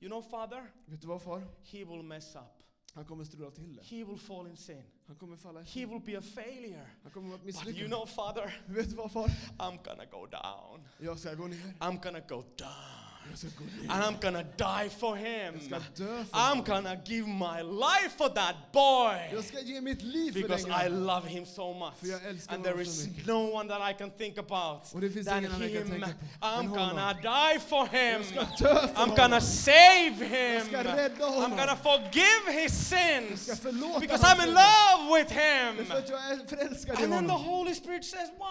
[0.00, 1.42] you know, Father, Vet du vad far?
[1.72, 2.42] he will mess up.
[2.94, 3.82] Han kommer strula till det.
[3.82, 4.82] He will fall in sin.
[5.06, 6.90] Han kommer falla He will be a failure.
[7.02, 9.28] Han kommer att But you know, Father, Vet du vad far?
[9.58, 10.88] I'm gonna go down.
[10.98, 11.74] Jag ska gå ner.
[11.80, 13.07] I'm gonna go down.
[13.30, 13.90] Jag ska gå ner.
[13.90, 15.54] And I'm gonna die for him.
[15.70, 16.64] Jag ska dö för I'm honom.
[16.64, 19.16] gonna give my life for that boy.
[19.32, 21.06] Jag ska ge mitt liv för Because den I grabben.
[21.06, 21.92] love him so much.
[22.00, 23.26] För jag älskar And there honom så is mycket.
[23.26, 25.92] no one that I can think about Och det finns than ingen annan jag kan
[25.92, 26.00] him.
[26.00, 26.88] tänka på I'm än honom.
[26.88, 28.22] gonna die for him.
[28.22, 29.16] Jag ska dö för I'm honom.
[29.16, 30.54] gonna save him.
[30.54, 31.50] Jag ska rädda I'm honom.
[31.58, 33.46] gonna forgive his Jag sins.
[33.46, 34.62] ska förlåta Because hans I'm in synder.
[34.98, 35.86] love with Det är him.
[35.86, 37.46] för att jag är förälskad i And then the honom.
[37.46, 38.44] Holy Spirit says, Och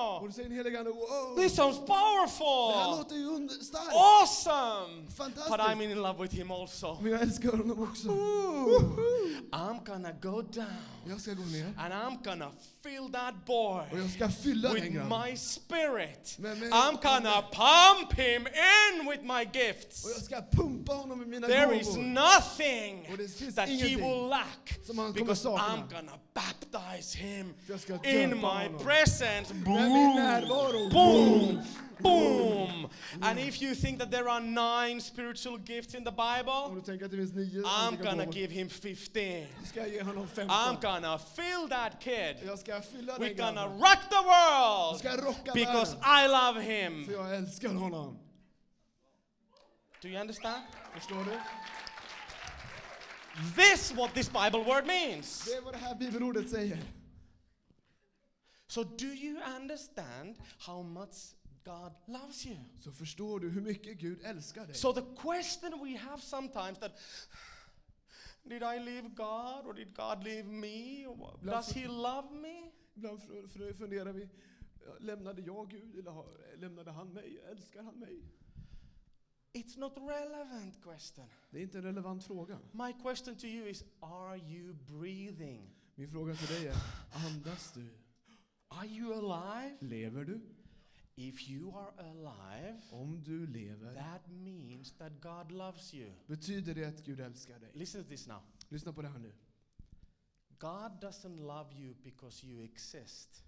[0.00, 1.36] Wow, då säger den helige Ande, wow.
[1.36, 2.98] this sounds Det här powerful.
[2.98, 3.94] låter ju starkt.
[3.94, 5.06] Awesome.
[5.50, 6.98] But I'm in love with him also.
[7.00, 8.08] Men jag älskar honom också.
[9.52, 10.66] I'm gonna go down
[11.08, 11.66] Jag ska gå ner.
[11.78, 12.50] and I'm gonna
[12.82, 16.36] fill that boy Och jag ska fylla den with my spirit.
[16.72, 20.06] I'm gonna pump him in with my Och gifts.
[20.14, 24.28] jag ska pumpa honom med mina There is nothing Och det finns that he will
[24.28, 25.64] lack som han kommer because sakna.
[25.64, 28.78] I'm gonna baptize him För jag ska in my honom.
[28.84, 29.54] presence.
[30.00, 30.88] Min Boom, närvaro.
[30.90, 31.62] boom,
[31.98, 32.90] boom.
[33.22, 36.80] And if you think that there are nine spiritual gifts in the Om Bible, du
[36.80, 39.46] tänker att det finns nio I'm andliga gonna gåvor, give him 15.
[39.60, 40.76] så ska jag ge honom I'm 15.
[40.82, 42.36] gonna fill that kid.
[42.46, 43.78] Jag ska fylla We're den gonna grabben.
[43.80, 46.24] rock the Jag world ska rocka because världen.
[46.24, 47.08] I love För him.
[47.12, 48.18] jag älskar honom.
[50.02, 50.62] Do you understand?
[50.94, 51.40] Förstår du?
[53.56, 55.44] This what this Bible word means.
[55.44, 56.78] Det är vad det här bibelordet säger.
[58.70, 62.56] So do you understand how much God loves you?
[62.78, 64.74] Så förstår du hur mycket Gud älskar dig.
[64.74, 66.92] So the question we have sometimes that
[68.44, 71.04] did I leave God or did God leave me?
[71.42, 72.70] Does he love me?
[72.94, 73.22] Ibland
[73.78, 74.28] funderar vi,
[75.00, 76.24] Lämnade jag Gud eller
[76.56, 77.40] lämnade han mig?
[77.50, 78.22] Älskar han mig?
[79.52, 81.26] It's not relevant question.
[81.50, 82.58] Det är inte en relevant fråga.
[82.72, 85.70] My question to you is are you breathing?
[85.94, 86.76] Min fråga till dig är,
[87.12, 87.99] andas du?
[88.70, 89.76] Are you alive?
[89.80, 90.40] Lever du?
[91.16, 96.10] If you are alive, Om du lever, that means that God loves you.
[96.26, 97.70] betyder det att Gud älskar dig?
[97.74, 98.42] Listen to this now.
[98.68, 99.32] Lyssna på det här nu.
[100.58, 103.44] God doesn't love you because you exist.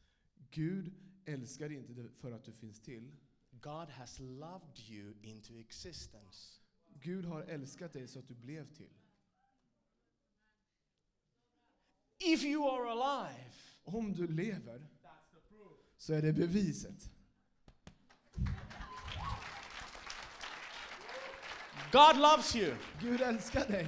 [0.51, 0.93] Gud
[1.25, 3.13] älskar dig inte för att du finns till.
[3.51, 6.61] God has loved you into existence.
[7.01, 8.91] Gud har älskat dig så att du blev till.
[12.19, 13.55] If you are alive,
[13.85, 14.87] Om du lever,
[16.03, 17.09] så är det beviset.
[21.93, 22.75] God loves you.
[23.01, 23.87] Gud älskar dig.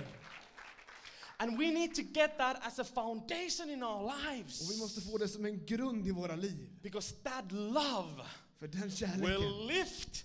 [1.38, 4.78] And we need to get that as a foundation in our Och vi lives.
[4.80, 6.68] måste få det som en grund i våra liv.
[6.82, 8.24] Because that love
[8.58, 10.24] För den will lift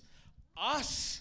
[0.78, 1.20] us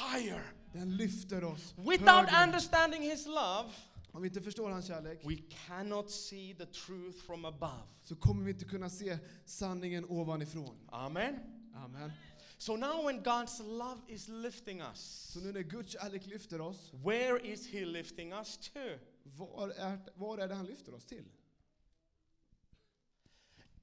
[0.00, 0.52] higher.
[0.72, 2.44] den lyfter oss Without högre.
[2.44, 3.70] understanding His love,
[4.12, 7.82] Om vi inte förstår hans kärlek we cannot see the truth from above.
[8.02, 10.78] så kommer vi inte kunna se sanningen ovanifrån.
[10.88, 11.38] Amen.
[11.74, 12.12] Amen.
[12.58, 16.92] So now, when God's love is lifting us, Så nu när Guds kärlek lyfter oss,
[16.92, 18.98] where is He lifting us to?
[19.24, 21.24] var är, var är det han lyfter oss till?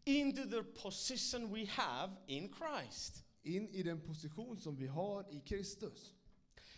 [0.05, 3.23] Into the position we have in Christ.
[3.43, 6.13] In i den position som vi har i Kristus.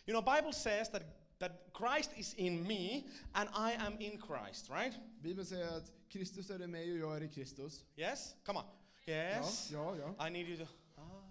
[0.06, 1.04] You know, Bible says that,
[1.42, 4.94] that Christ is in me and I am in Christ, right?
[5.22, 7.86] Bibeln säger att Kristus är i mig och jag är i Kristus.
[7.98, 8.36] Yes?
[8.46, 8.66] Come on.
[9.06, 9.72] Yes?
[9.72, 10.28] Ja, ja, ja.
[10.28, 10.68] I need you to.
[10.98, 11.24] Ah.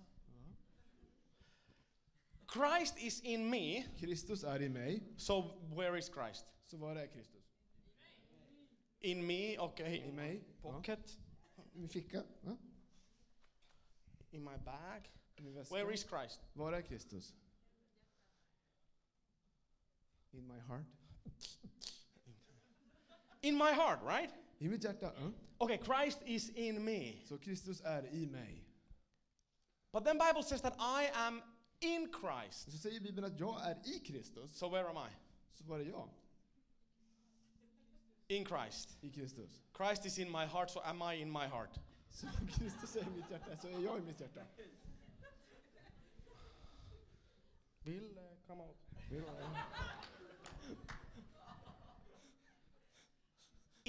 [2.53, 5.03] Christ is in me, Kristus är i mig.
[5.17, 5.43] so
[5.77, 6.47] where is Christ?
[6.67, 7.45] Så var är Kristus?
[9.01, 9.97] In me, okay.
[9.97, 10.45] I mig.
[10.63, 10.73] Ja.
[10.73, 11.19] Pocket,
[11.75, 12.23] I min ficka.
[12.43, 12.57] Ja.
[14.33, 15.09] in my bag.
[15.71, 16.41] Where is Christ?
[16.55, 17.35] Var är Kristus?
[20.33, 20.85] In my heart.
[23.43, 24.31] In my heart, right?
[24.61, 25.13] I mitt hjärta.
[25.21, 25.31] Ja.
[25.59, 27.21] Okay, Christ is in me.
[27.25, 28.65] Så Kristus är i mig.
[29.93, 31.43] But then Bible says that I am
[31.81, 32.73] in Christ.
[32.73, 34.59] Så säger Bibeln att jag är i Kristus.
[34.59, 35.11] So where am I?
[35.53, 36.09] Så var är jag
[38.29, 38.99] In Christ.
[39.01, 39.61] i Kristus.
[39.77, 41.79] Christ is in my heart, so am I in my heart?
[42.11, 42.27] Så
[42.59, 44.41] Kristus är i mitt hjärta så är jag i mitt hjärta.
[47.85, 48.77] Bill, uh, come out.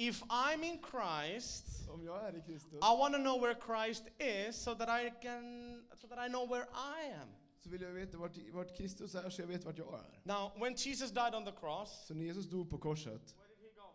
[0.08, 4.04] If I'm in Christ, Om jag är i Kristus I want to know where Christ
[4.18, 7.28] is so that I can so that I know where I am.
[7.60, 10.20] så vill jag veta vart, vart Kristus är så jag vet vart jag är.
[10.22, 13.58] Now, when Jesus died on the cross, Så när Jesus dog på korset, where did
[13.58, 13.86] he go?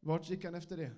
[0.00, 0.90] vart gick han efter det?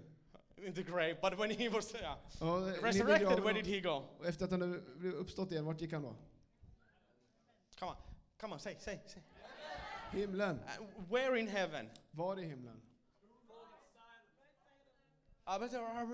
[0.67, 1.17] In the grave.
[1.23, 4.05] But when he was yeah, Ja, ner i resurrected, graven where did he go?
[4.19, 6.17] Och efter att han hade blivit uppstått igen, vart gick han då?
[7.79, 7.97] Come on,
[8.41, 9.23] come on, say, say, say.
[10.11, 10.57] Himlen.
[10.57, 11.91] Uh, where in heaven?
[12.11, 12.81] Var i himlen?
[15.49, 16.07] There are-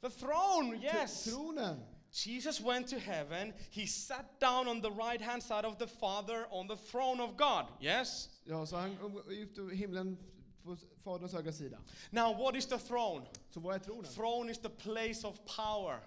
[0.00, 1.26] The throne, yes.
[1.28, 1.76] Tronen.
[2.12, 3.52] Jesus went to heaven.
[3.70, 7.36] He sat down on the right hand side of the Father on the throne of
[7.36, 7.66] God.
[7.80, 8.28] Yes?
[8.46, 8.96] Ja, så han
[9.30, 10.18] gick till himlen
[10.64, 11.78] på Faderns högra sida.
[12.10, 13.26] Now, what is the throne?
[13.50, 14.04] Så vad är tronen?
[14.12, 16.00] Throne is the place of power,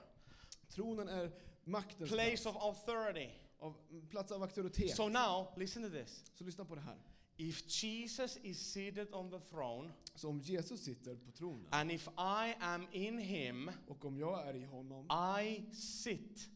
[0.69, 1.32] Tronen är
[1.63, 3.30] maktens place plats, of authority.
[3.60, 3.76] av,
[4.10, 4.96] plats av auktoritet.
[4.96, 6.24] So now, listen to this.
[6.34, 6.98] Så lyssna på det här.
[7.38, 12.08] If Jesus is seated on the throne, Så om Jesus sitter på tronen and if
[12.17, 15.08] I am in him, och om jag är i honom
[15.41, 16.50] I sit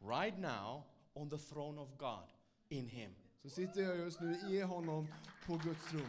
[0.00, 0.82] right now
[1.14, 2.28] on the throne of God
[2.68, 3.10] in him.
[3.42, 5.06] så sitter jag just nu i honom
[5.46, 6.06] på Guds tron.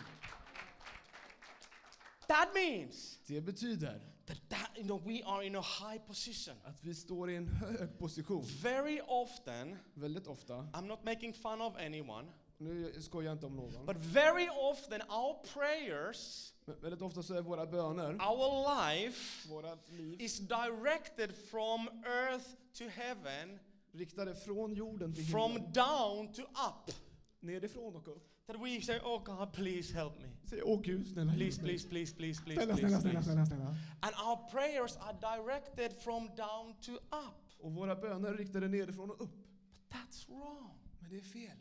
[2.27, 6.55] That means Det betyder that, that you know, we are in a high position.
[6.63, 8.43] att vi står i en hög position.
[8.61, 13.55] Very often, Väldigt ofta, I'm not making fun of anyone, nu skojar jag inte om
[13.55, 19.49] någon, but very often our prayers, men väldigt ofta så är våra böner, our life,
[19.49, 22.45] vårat liv, is directed from earth
[22.77, 23.59] to heaven,
[23.91, 26.95] riktade från jorden till from himlen, down to up.
[27.39, 28.33] nerifrån och upp.
[28.47, 30.27] That we say, Oh God, please help me.
[30.49, 33.45] Säg åh Gud, snälla Please, hjälp mig." please, please, please, please, Snälla, please, snälla, snälla,
[33.45, 33.75] snälla, snälla.
[34.01, 37.59] And our prayers are directed from down to up.
[37.59, 39.35] Och våra böner är riktade nerifrån och upp.
[39.71, 40.79] But that's wrong.
[40.99, 41.57] Men det är fel.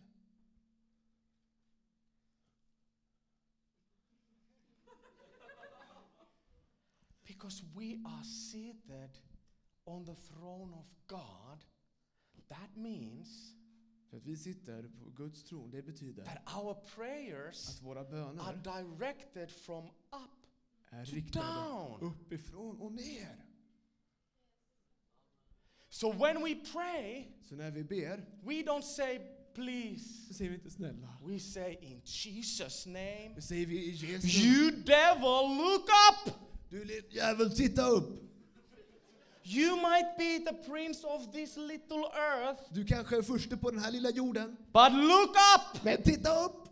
[7.37, 9.11] Because we are seated
[9.85, 11.65] on the throne of God,
[12.49, 13.53] that means
[14.11, 18.57] För att vi sitter på Guds tron, det betyder that our prayers att våra are
[18.57, 20.47] directed from up.
[20.91, 22.01] är to riktade down.
[22.01, 23.43] uppifrån och ner.
[25.89, 29.19] So when we pray, Så när vi ber we don't say
[29.55, 30.27] please.
[30.29, 31.19] så säger vi inte snälla.
[31.25, 33.41] We say in Jesus' name.
[33.41, 36.35] Säger vi i Jesu You devil, look up!
[36.71, 38.23] Du jävel, titta upp!
[39.49, 43.81] You might be the prince of this little earth, Du kanske är förste på den
[43.81, 44.57] här lilla jorden.
[44.73, 45.85] but look up!
[45.85, 46.69] Men titta upp!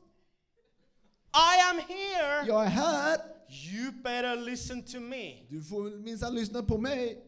[1.35, 2.45] I am here.
[2.47, 3.19] Jag är här!
[3.49, 5.47] You better listen to me.
[5.49, 7.23] Du får minsann lyssna på mig.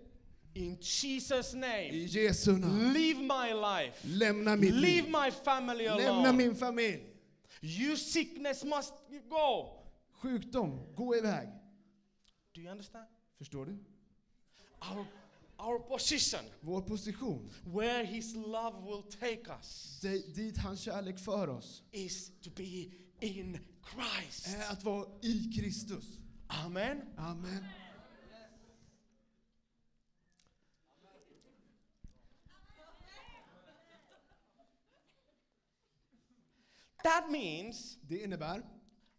[0.54, 1.88] In Jesus' name.
[1.88, 2.92] I Jesu namn.
[2.92, 3.96] Leave my life.
[4.08, 5.04] Lämna mitt Leave liv.
[5.24, 6.32] my family Lämna alone.
[6.32, 7.02] min familj.
[7.62, 8.92] You sickness must
[9.28, 9.68] go.
[10.22, 11.48] Sjukdom, gå iväg.
[12.56, 13.06] Do you understand?
[13.38, 13.78] Förstår du?
[14.80, 15.06] Our,
[15.58, 21.48] our position, Vår position, where His love will take us, di- dit hans kärlek för
[21.48, 22.90] oss, is to be
[23.20, 23.58] in
[23.94, 24.46] Christ.
[24.46, 26.18] är att vara i Kristus.
[26.48, 27.02] Amen.
[27.16, 27.64] Amen.
[37.04, 38.58] That means Det innebär,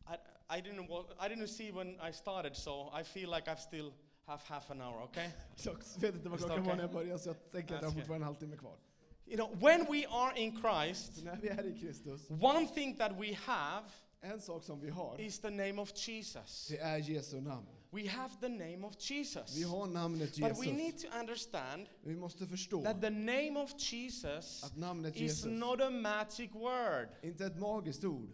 [0.09, 0.15] I,
[0.49, 3.93] I didn't wa- I didn't see when I started, so I feel like I've still
[4.25, 5.03] have half an hour.
[5.03, 5.29] Okay.
[5.63, 6.75] jag vet inte vad Visst, klockan var okej.
[6.75, 8.77] när jag började så jag tänker att jag har That's fortfarande en halvtimme kvar.
[9.25, 12.95] You know, when we are in Christ, Så när vi är i Kristus, one thing
[12.97, 13.85] that we have
[14.21, 16.67] en sak som vi har, is the name of Jesus.
[16.67, 17.67] det är Jesu namn.
[17.91, 19.55] We have the name of Jesus.
[19.57, 23.73] Vi har namnet But we need to understand Vi måste förstå that the name of
[23.77, 27.07] Jesus att namnet is Jesus not a magic word.
[27.21, 28.29] inte är ett magiskt ord.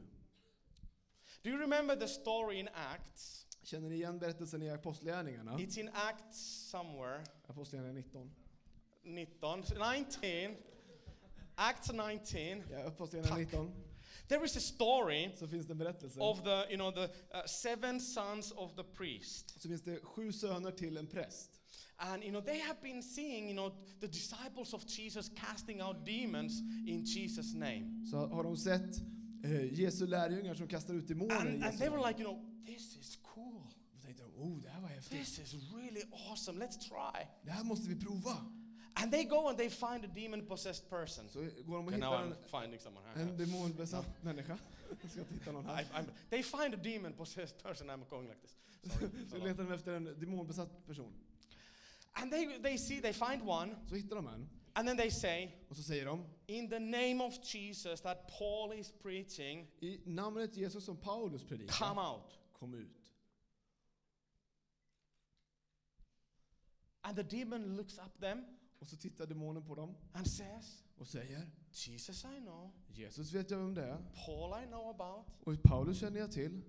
[1.43, 3.45] Do you remember the story in Acts?
[3.63, 5.57] Känner ni igen berättelsen i Apostlagärningarna?
[5.57, 7.23] It's in Acts somewhere.
[7.47, 8.31] Apostlagärningarna 19.
[9.03, 10.55] 19, 19.
[11.55, 12.63] Acts 19.
[12.71, 13.51] Ja, Apostlagärningarna Tack.
[13.51, 13.71] 19
[14.27, 16.19] There is a story så finns det en berättelse.
[16.19, 19.61] of the, you know, the uh, seven sons of the priest.
[19.61, 21.59] Så finns det sju söner till en präst.
[21.97, 26.05] And you know they have been seeing you know the disciples of Jesus casting out
[26.05, 28.05] demons in Jesus name.
[28.11, 29.01] Så har de sett
[29.43, 32.65] eh, Jesu lärjungar som kastar ut demoner i And, and they were like, you know,
[32.65, 33.55] this is cool.
[33.95, 35.19] Och tänkte de, oh, det här var häftigt.
[35.19, 36.65] This is really awesome.
[36.65, 37.27] Let's try.
[37.43, 38.45] Det här måste vi prova.
[38.95, 41.29] And they go and they find a demon possessed person.
[41.29, 43.07] Så går de och Okay, now I'm en, finding someone.
[43.15, 44.57] en demonbesatt människa.
[45.01, 45.83] Jag ska inte hitta någon I, här.
[45.93, 47.89] I'm, they find a demon possessed person.
[47.89, 48.57] I'm going like this.
[48.93, 49.09] Sorry.
[49.29, 51.13] Så letar de efter en demonbesatt person.
[52.15, 54.49] and they, they see, they find one, Så hittar de en.
[54.75, 58.73] And then they say, Och så säger de, in the name of Jesus that Paul
[58.79, 62.39] is preaching, i namnet Jesus som Paulus come predikar, out.
[62.53, 63.11] kom ut.
[67.01, 68.45] And the demon looks up them
[68.79, 73.51] Och så tittar demonen på dem and says, och säger, Jesus I know, Jesus vet
[73.51, 73.97] jag vem det är.
[74.25, 76.61] Paul I know about, Och Paulus känner jag till.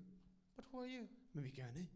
[0.56, 1.06] but who are you?
[1.32, 1.86] Men vilka är ni?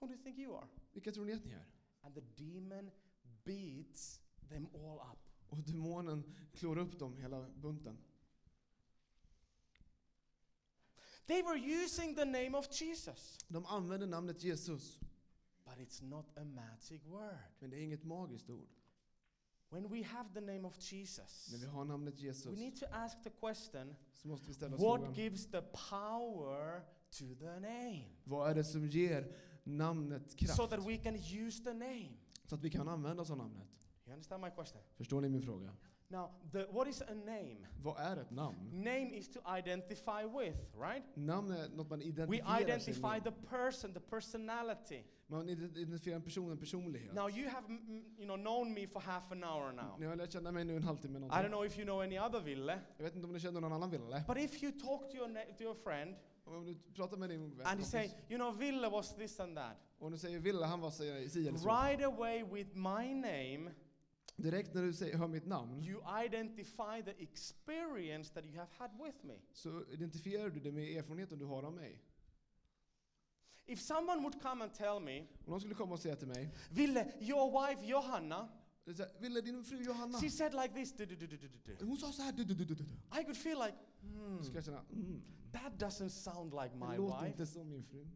[0.00, 0.68] Who do you think you are?
[0.92, 1.64] Vilka tror ni att ni är?
[2.02, 2.90] And the demon
[3.44, 4.20] beats
[4.52, 5.18] them all up.
[5.48, 7.98] Och demonen klår upp dem hela bunten.
[11.26, 14.98] They were using the name of Jesus, De använder namnet Jesus,
[15.64, 17.38] but it's not a magic word.
[17.60, 18.68] men det är inget magiskt ord.
[19.70, 22.86] When we have the name of Jesus, När vi har namnet we Jesus need to
[22.92, 28.04] ask the question så måste vi ställa what frågan, gives the power to the name?
[28.24, 30.56] vad är det som ger namnet kraft?
[30.56, 32.12] So that we can use the name.
[32.46, 33.68] Så att vi kan använda oss av namnet.
[34.06, 34.82] You understand my question?
[34.96, 35.72] Förstår ni min fråga?
[36.08, 37.56] Now, the, what is a name?
[37.82, 38.70] Vad är ett namn?
[38.72, 41.04] Name is to identify with, right?
[41.16, 45.02] Namn är något man We identifierar sig identify the person, the personality.
[45.26, 47.14] Man identifierar en person, en personlighet.
[47.14, 47.72] Now you have
[48.18, 49.96] you know known me for half an hour now.
[49.98, 51.50] Ni har lärt känna mig nu en halvtimme I don't någonting.
[51.50, 53.90] know if you know any other Ville, Jag vet inte om ni känner någon annan
[53.90, 54.24] Ville?
[54.28, 57.66] but if you talk to your to your friend Om du pratar med din vän
[57.66, 60.80] and you say, you know, Ville was this and that, och du säger Ville, han
[60.80, 61.08] var si
[61.48, 61.68] eller så.
[61.68, 63.70] right away with my name,
[64.36, 68.90] Direkt när du säger, hör mitt namn you identify the experience that you have had
[69.06, 69.38] with me.
[69.52, 72.02] så identifierar du det med erfarenheten du har av mig.
[73.66, 76.50] If someone would come and tell me, Om någon skulle komma och säga till mig,
[76.70, 78.48] Ville, your wife Johanna,
[78.84, 81.26] det är så här, Ville, din fru Johanna, she said like this, du- du- du-
[81.26, 82.84] du- du- du- du." hon sa så här, du, du, du, du, du.
[83.20, 85.22] I could feel like, Då hmm, jag känna, mm,
[85.52, 87.28] that doesn't sound like det my låter wife.
[87.28, 88.06] inte som min fru.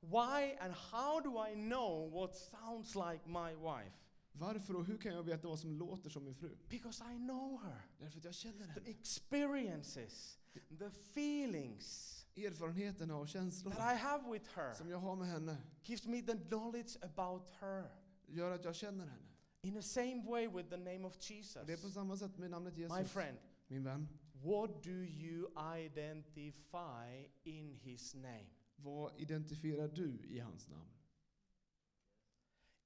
[0.00, 3.96] Why and how do I know what sounds like my wife?
[4.38, 6.56] Varför och hur kan jag veta vad som låter som min fru?
[6.68, 7.80] Because I know her.
[7.98, 8.90] Därför att jag känner The henne.
[8.90, 10.38] experiences,
[10.78, 15.56] the feelings Erfarenheterna och that känslorna I have with her som jag har med henne
[15.84, 17.90] gives me the knowledge about her.
[18.26, 19.22] gör att jag känner henne.
[19.62, 21.94] In the same way with the name of Och det är på Jesus.
[21.94, 23.10] samma sätt med namnet My Jesus.
[23.10, 25.48] friend, Min vän, what do you
[25.84, 28.46] identify in his name?
[28.76, 30.88] Vad identifierar du i hans namn?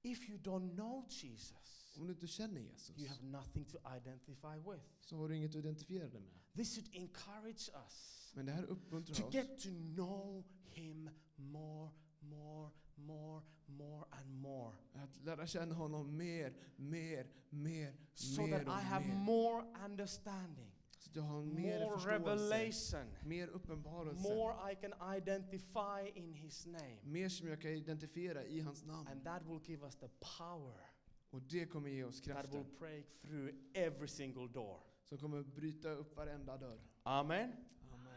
[0.03, 4.55] If you don't know Jesus, Om du inte känner Jesus you have nothing to identify
[4.71, 4.83] with.
[5.01, 6.39] så har du inget att identifiera dig med.
[6.55, 11.89] This should encourage us Men det här uppmuntrar to oss get to know Him more,
[12.19, 14.73] more, more, more, and more.
[14.93, 19.15] att lära känna honom mer, mer, mer, So mer that I och have mer.
[19.15, 20.71] more understanding,
[21.01, 26.65] Så jag har mer more förståelse, revelation, mer uppenbarelse, more I can identify in His
[26.65, 26.97] name.
[27.03, 29.07] mer som jag kan identifiera i hans namn.
[29.07, 30.87] And that will give us the power
[31.31, 34.83] Och det kommer ge oss that will kraften break through every single door.
[35.03, 36.79] som kommer bryta upp varenda dörr.
[37.03, 37.51] Amen.
[37.93, 38.13] Amen.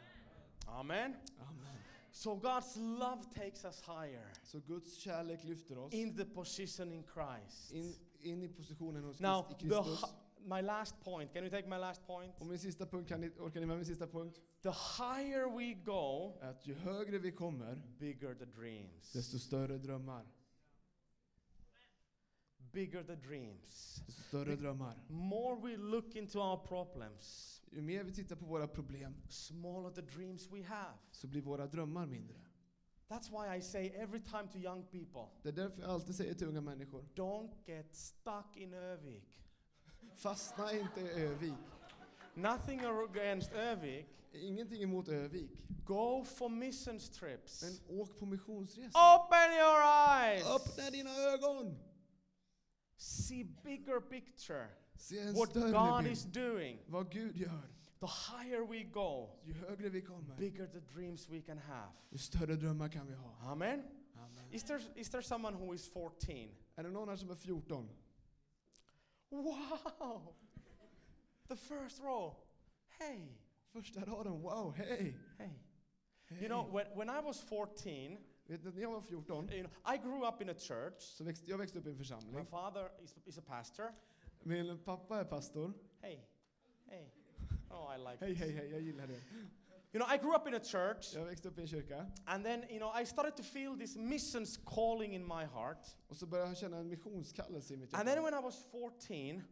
[0.67, 1.15] Amen.
[1.41, 1.77] Amen.
[2.13, 7.03] So God's love takes us higher Så Guds kärlek lyfter oss in the position in
[7.05, 7.73] Christ.
[7.73, 10.01] in, in i positionen hos Now, Krist, i the, Kristus.
[10.01, 11.33] hi- my last point.
[11.33, 12.41] Can you take my last point?
[12.41, 14.41] Och min sista punkt, kan ni, orkar ni med min sista punkt?
[14.63, 19.13] The higher we go, Att ju högre vi kommer, bigger the dreams.
[19.13, 20.27] desto större drömmar.
[22.73, 24.03] Bigger the dreams.
[24.07, 24.95] Desto större drömmar.
[25.09, 30.03] More we look into our problems, Ju mer vi tittar på våra problem, smaller the
[30.03, 30.99] dreams we have.
[31.11, 32.37] så blir våra drömmar mindre.
[33.09, 36.35] That's why I say every time to young people, Det är därför jag alltid säger
[36.35, 39.41] till unga människor, don't get stuck in Övik.
[40.15, 41.55] Fastna inte i Övik.
[42.35, 44.07] Nothing against Övik.
[44.33, 45.51] Ingenting emot Övik.
[45.87, 47.63] Go for missions trips.
[47.63, 48.89] Men åk på missionsresor.
[49.17, 49.83] Open your
[50.23, 50.47] eyes.
[50.47, 51.77] Öppna dina ögon!
[52.97, 54.69] See bigger picture.
[54.95, 56.13] Se en What större God bild.
[56.13, 56.79] is doing.
[56.87, 57.63] Vad Gud gör.
[58.01, 61.93] The higher we go, Ju högre vi kommer, bigger the dreams we can have.
[62.11, 63.37] ju större drömmar kan vi ha.
[63.43, 63.83] Amen.
[64.17, 64.53] Amen.
[64.53, 66.11] Is there is there someone who is 14?
[66.75, 67.89] Är det någon här som är 14?
[69.31, 70.35] Wow.
[71.49, 72.35] The first row.
[72.99, 73.29] Hey.
[73.73, 75.17] Första raden, wow, hej!
[75.39, 75.51] Hey.
[76.27, 76.39] Hej.
[76.43, 79.95] You know, when, when I was 14, Vet ni, när jag var 14 you know,
[79.95, 81.01] I grew up in a church.
[81.03, 82.47] så växte jag växte upp i en My församling.
[82.47, 83.93] father is, is a pastor.
[84.43, 85.73] Min pappa är pastor.
[86.01, 86.19] Hey.
[86.87, 87.11] Hey.
[87.71, 89.21] Oh, I like Hej, hej, hej, jag gillar det.
[89.95, 91.15] You know, I grew up in a church.
[91.15, 93.97] Jag växte upp i en kyrka And then, you know, I started to feel this
[93.97, 95.87] missions calling in my heart.
[96.09, 99.43] och så började jag känna en missionskallelse i mitt And then when I was 14,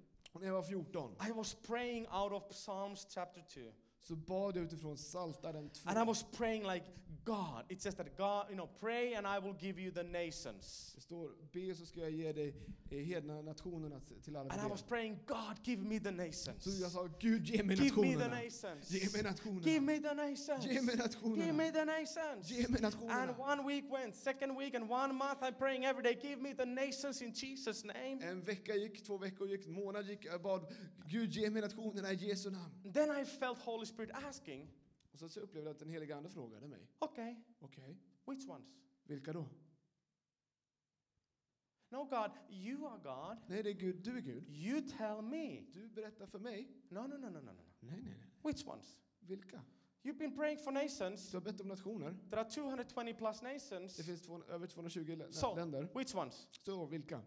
[0.40, 3.60] när jag var 14 I was praying out of Psalms chapter 2.
[4.02, 5.90] Så bad jag utifrån Psaltaren 2.
[5.90, 6.84] And I was praying like,
[7.24, 10.92] God, it says that God, you know, pray and I will give you the nations.
[10.96, 12.54] Det står, be så ska jag ge dig
[12.90, 16.16] eh, hedna nationerna till alla And I was praying, God, give me the Så jag
[16.16, 16.92] nations.
[16.92, 18.42] sa, Gud ge mig Give me the nationerna.
[18.42, 18.90] nations.
[18.90, 19.64] Ge mig nationerna.
[19.64, 20.64] Give me the nations.
[20.64, 21.52] Ge mig Give nationerna.
[21.52, 22.48] me the nations.
[22.48, 23.38] Ge mig And nationerna.
[23.38, 26.66] one week went, second week, and one month I'm praying every day, give me the
[26.66, 28.18] nations in Jesus' name.
[28.30, 30.24] En vecka gick, två veckor gick, en månad gick.
[30.24, 30.60] Jag bad,
[31.08, 32.92] Gud ge mig nationerna i Jesu namn.
[32.92, 34.70] Then I felt Holy Spirit asking,
[35.12, 36.88] Och så, upplevde jag att den heliga Ande frågade mig.
[36.98, 38.68] okay, Okej, which ones?
[39.04, 39.48] vilka då?
[41.90, 43.38] No, God, you are God.
[43.46, 43.96] Nej, det är Gud.
[43.96, 44.48] Du är Gud.
[44.48, 45.60] You tell me.
[45.72, 46.68] Du berättar för mig.
[46.88, 47.52] No, no, no, no, no, no.
[47.80, 48.30] Nej, nej, nej.
[48.52, 48.96] Which ones?
[49.20, 49.62] Vilka?
[50.02, 51.30] You've been praying for nations.
[51.30, 52.16] Du har bett om nationer.
[52.30, 53.96] There are 220 plus Det nations.
[54.06, 55.88] finns två, över 220 lä- So, länder.
[55.94, 56.48] which ones?
[56.50, 57.22] Så vilka?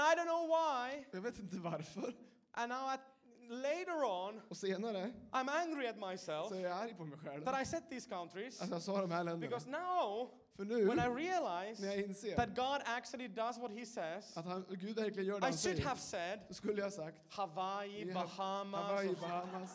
[0.00, 1.04] And I don't know why.
[1.10, 2.14] Jag vet inte varför.
[2.52, 3.00] And now at,
[3.48, 7.44] later on, Och senare I'm angry at myself så är jag arg på mig själv.
[7.44, 8.62] that I said these countries.
[8.62, 9.50] Att jag sa de här länderna.
[9.50, 13.70] Because now, För nu, when I när realize jag inser that God actually does what
[13.72, 16.54] He says, att han, Gud verkligen gör det I han should säger, have said så
[16.54, 18.80] skulle jag sagt Hawaii, Bahamas.
[18.80, 19.70] Hawaii, Bahamas.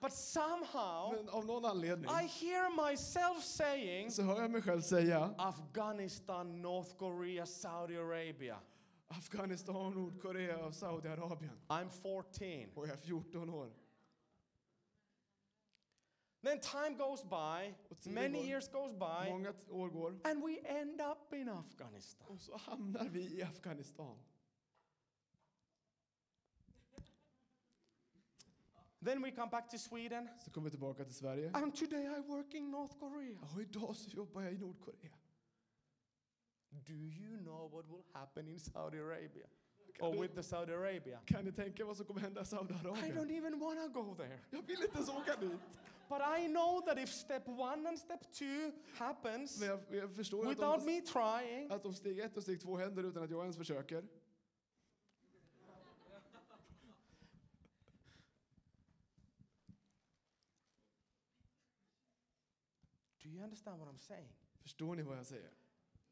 [0.00, 4.80] But somehow, Men av någon anledning I hear myself saying så hör jag mig själv
[4.80, 8.58] säga Afghanistan, North Korea, Saudi Arabia.
[9.08, 11.60] Afghanistan, Nordkorea och Saudiarabien.
[11.68, 12.72] I'm 14.
[12.74, 13.72] Och jag är 14 år.
[16.42, 17.74] Then time goes by,
[18.10, 20.20] many years goes by, Många år går.
[20.24, 22.26] and we end up in Afghanistan.
[22.28, 24.18] Och så hamnar vi i Afghanistan.
[29.04, 31.50] Then we come back to Sweden, Så kommer vi tillbaka till Sverige.
[31.54, 33.38] and today I work in North Korea.
[33.54, 35.10] Och idag så jobbar jag i Nordkorea.
[36.84, 39.46] Do you know what will happen in Saudi Arabia?
[39.98, 41.20] Kan Or with the Saudi Arabia?
[41.26, 43.16] kan ni tänka vad som kommer hända i I Saudiarabien?
[43.16, 44.40] don't even want to go there.
[44.50, 45.60] Jag vill inte ens åka dit.
[46.08, 50.44] But I know that if step one and step two happens Men jag, jag förstår
[50.44, 53.22] ju att without om, me trying, att om steg ett och steg två händer utan
[53.22, 54.04] att jag ens försöker.
[63.22, 64.32] do you understand what I'm saying?
[64.62, 65.50] Förstår ni vad jag säger?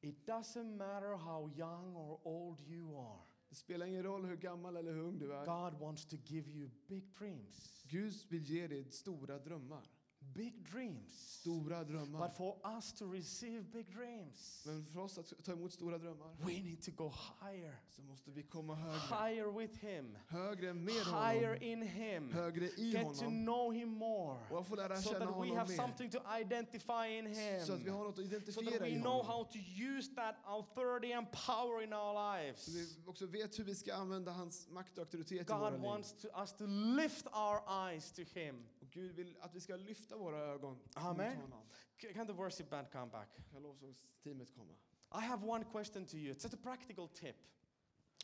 [0.05, 3.20] It doesn't matter how young or old you are.
[3.48, 5.44] Det spelar ingen roll hur gammal eller hur ung du är.
[5.46, 7.84] God wants to give you big dreams.
[7.88, 9.90] Gud vill ge dig stora drömmar.
[10.35, 11.31] Big dreams.
[11.41, 12.18] Stora drömmar.
[12.29, 16.37] But for us to receive big dreams, Men för oss att ta emot stora drömmar
[16.39, 17.77] we need to go higher.
[17.89, 18.99] så måste vi komma högre.
[18.99, 20.18] Higher with Him.
[20.29, 21.62] Högre med Higher honom.
[21.62, 22.33] in Him.
[22.33, 23.45] Högre i Get to honom.
[23.45, 24.39] know Him more.
[24.51, 25.77] Och få lära So känna that we honom have mer.
[25.77, 27.35] something to identify in
[27.66, 27.93] Så att vi Him.
[27.95, 29.27] har något att So identifiera that we i know honom.
[29.27, 29.59] how to
[29.99, 32.68] use that authority and power in our Så lives.
[32.68, 35.83] vi också vet hur vi ska använda hans makt och auktoritet i våra God liv.
[35.83, 38.64] wants to, us to lift our eyes to Him.
[38.95, 41.34] Gud vill att vi ska lyfta våra ögon Amen.
[41.34, 41.66] mot honom.
[42.01, 43.28] C- Can the worship band come back?
[43.51, 44.72] Kan lovsångsteamet komma?
[45.14, 46.34] I have one question to you.
[46.34, 47.36] It's just a practical tip.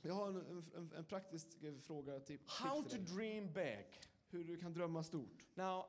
[0.02, 0.36] Jag har en,
[0.76, 1.46] en, en praktisk
[1.80, 3.86] fråga till, How to dream big.
[4.28, 5.44] Hur du kan drömma stort.
[5.54, 5.84] Now,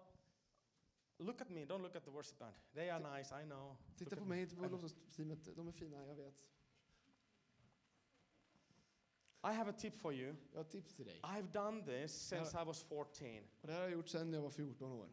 [1.18, 1.66] look at me.
[1.66, 2.54] Don't look at the worship band.
[2.74, 3.78] They are nice, I know.
[3.98, 5.56] Titta Look på mig, inte på lovsångsteamet.
[5.56, 6.46] De är fina, jag vet.
[9.44, 10.36] I have a tip for you.
[10.52, 11.20] Jag har ett tips till dig.
[11.24, 13.28] I've done this since I was 14.
[13.62, 15.08] Och det här har jag gjort sedan jag var 14 år.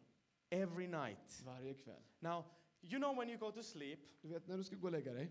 [0.50, 1.42] Every night.
[1.44, 2.02] Varje kväll.
[2.20, 2.44] Now,
[2.82, 5.12] you know when you go to sleep, Du vet när du ska gå och lägga
[5.12, 5.30] dig.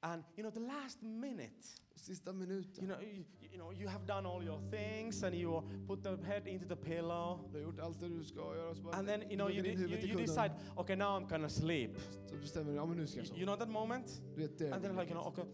[0.00, 2.84] and you know the last minute, sista minuten.
[2.84, 6.16] you know, you, you know, you have done all your things, and you put the
[6.24, 8.74] head into the pillow, Du har gjort allt det du ska göra.
[8.74, 11.90] Så bara and then you know you, you, you decide, okay, now I'm gonna sleep.
[12.26, 13.38] Så bestämmer du, ja men nu ska jag sova.
[13.40, 14.72] you know that moment, Du vet det.
[14.74, 15.44] and then like you know, okay,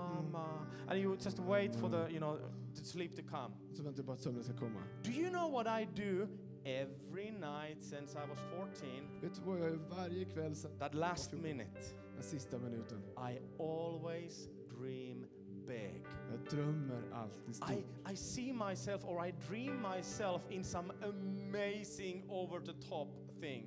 [0.00, 2.38] mama, and you just wait for the you know
[2.74, 3.54] the sleep to come.
[3.72, 4.80] Så väntar på att sömnen ska komma.
[5.02, 6.28] Do you know what I do
[6.64, 9.20] every night since I was 14?
[9.20, 11.80] Vet du vad jag gör varje kväll sen That last minute,
[12.14, 13.02] den sista minuten?
[13.16, 14.48] I always
[14.78, 15.26] dream
[15.66, 16.04] big.
[16.30, 18.12] Jag drömmer alltid I, stort.
[18.12, 23.08] I see myself or I dream myself in some amazing over the top
[23.40, 23.66] thing.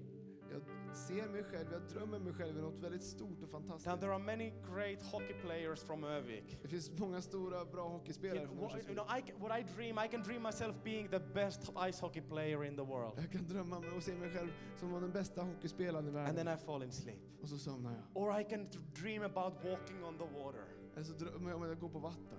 [0.93, 3.99] Ser mig själv, jag drömmer mig själv i något väldigt stort och Now fantastiskt.
[3.99, 6.57] there are many great hockey players from Övik.
[6.61, 8.95] Det finns många stora, bra hockeyspelare från what, you Örnsköldsvik.
[8.97, 12.21] know, I, ca- what I dream, I can dream myself being the best ice hockey
[12.21, 13.13] player in the world.
[13.17, 16.35] Jag kan drömma mig och se mig själv som den bästa hockeyspelaren i And then
[16.45, 16.53] världen.
[16.53, 17.19] I fall in sleep.
[17.41, 18.23] Och så somnar jag.
[18.23, 18.67] Or I can
[19.01, 20.63] dream about walking on the water.
[20.93, 22.37] Eller så drömmer jag om att jag går på vatten.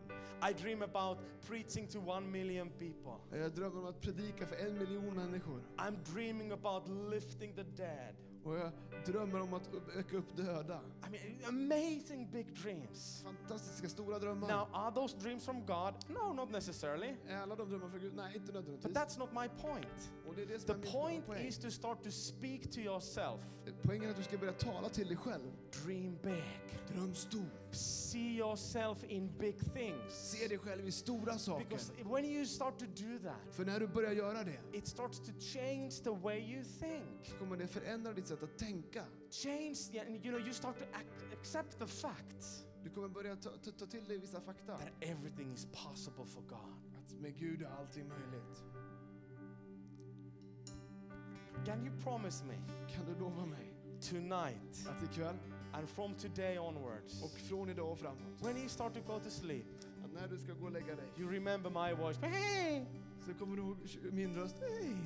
[0.51, 3.39] I dream about preaching to one million people.
[3.39, 5.61] Jag drömmer om att predika för en miljon människor.
[5.77, 8.15] I'm dreaming about lifting the dead.
[8.45, 8.71] Och jag
[9.07, 10.81] drömmer om att väcka upp döda.
[11.07, 13.23] I mean, amazing big dreams.
[13.25, 14.49] Fantastiska stora drömmar.
[14.49, 15.95] Now, are those dreams from God?
[16.09, 17.15] No, not necessarily.
[17.29, 18.15] Är alla de drömmar från Gud?
[18.17, 18.97] Nej, inte But nödvändigtvis.
[18.97, 20.13] that's not my point.
[20.29, 21.47] Och det är det som The är point poäng.
[21.47, 23.41] is to start to speak to yourself.
[23.83, 25.53] Poängen är att du ska börja tala till dig själv.
[25.85, 26.45] Dream big.
[26.95, 27.43] Dröm stort.
[27.75, 30.13] See yourself in big things.
[30.13, 31.65] Se dig själv i stora saker.
[31.65, 35.19] Because when you start to do that, För när du börjar göra det it starts
[35.19, 37.27] to change the way you think.
[37.27, 39.05] så kommer det förändra ditt sätt att tänka.
[39.31, 43.37] Change, the, and you know, you start to ac- accept the fact Du kommer börja
[43.37, 44.79] ta, ta, ta till dig vissa fakta.
[44.79, 46.81] that everything is possible for God.
[47.05, 48.63] Att med Gud är allting möjligt.
[51.67, 52.55] Can you promise me
[52.95, 53.75] Kan du lova mig
[54.11, 55.37] tonight att ikväll
[55.79, 59.31] and from today onwards, och från idag och framåt, when you start to go to
[59.31, 59.67] sleep,
[60.05, 62.19] att när du ska gå och lägga dig you remember my voice?
[62.19, 62.85] Hey!
[63.27, 63.77] så kommer du ihåg
[64.13, 64.57] min röst.
[64.61, 64.97] Hej!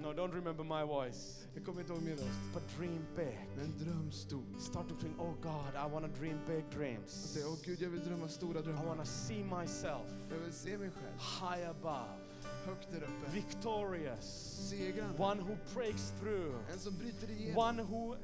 [0.00, 1.48] No, don't remember my voice.
[1.54, 2.52] Jag kommer inte ihåg min röst.
[2.54, 3.38] But dream big.
[3.56, 4.60] Men dröm stort.
[4.60, 7.10] Start to think, oh God, I want to dream big dreams.
[7.10, 8.84] säg, åh Gud, jag vill drömma stora I drömmar.
[8.86, 12.19] want to see myself Jag vill se mig själv high above,
[12.66, 13.30] högt där uppe.
[13.32, 14.24] victorious,
[14.70, 15.22] Segrande.
[15.22, 17.58] one who breaks through, En som bryter igenom.
[17.58, 18.16] one who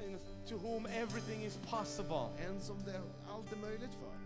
[0.49, 2.29] to whom everything is possible.
[2.49, 4.17] En som det allt är möjligt för.